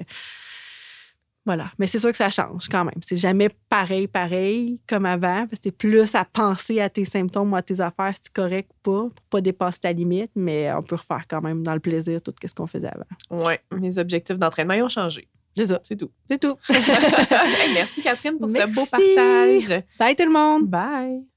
voilà. 1.47 1.71
Mais 1.79 1.87
c'est 1.87 1.99
sûr 1.99 2.11
que 2.11 2.17
ça 2.17 2.31
change 2.31 2.69
quand 2.69 2.85
même. 2.85 3.01
C'est 3.05 3.17
jamais 3.17 3.49
pareil, 3.69 4.07
pareil 4.07 4.81
comme 4.89 5.07
avant. 5.07 5.47
T'es 5.61 5.71
plus 5.71 6.15
à 6.15 6.25
penser 6.25 6.81
à 6.81 6.89
tes 6.89 7.05
symptômes 7.05 7.53
ou 7.53 7.57
à 7.57 7.63
tes 7.63 7.81
affaires, 7.81 8.15
si 8.15 8.23
tu 8.23 8.31
correct 8.31 8.71
ou 8.71 8.91
pas, 8.91 9.09
pour 9.15 9.27
pas 9.31 9.41
dépasser 9.41 9.81
ta 9.81 9.93
limite. 9.93 10.31
Mais 10.37 10.73
on 10.73 10.83
peut 10.83 10.97
refaire 10.97 11.25
quand 11.29 11.41
même 11.41 11.63
dans 11.63 11.75
le 11.75 11.81
plaisir 11.81 12.21
tout 12.23 12.35
ce 12.45 12.55
qu'on 12.55 12.67
faisait 12.67 12.89
avant. 12.89 13.45
Ouais, 13.45 13.61
mes 13.73 13.99
objectifs 13.99 14.39
d'entraînement 14.39 14.75
ils 14.75 14.83
ont 14.83 14.89
changé. 14.89 15.29
C'est 15.57 15.67
ça. 15.67 15.81
C'est 15.83 15.97
tout. 15.97 16.11
C'est 16.29 16.39
tout. 16.39 16.57
Hey, 16.69 17.75
merci 17.75 18.01
Catherine 18.03 18.39
pour 18.39 18.51
ce 18.51 18.73
beau 18.73 18.87
partage. 18.87 19.83
Bye 19.99 20.15
tout 20.15 20.25
le 20.25 20.33
monde! 20.33 20.69
Bye. 20.69 21.30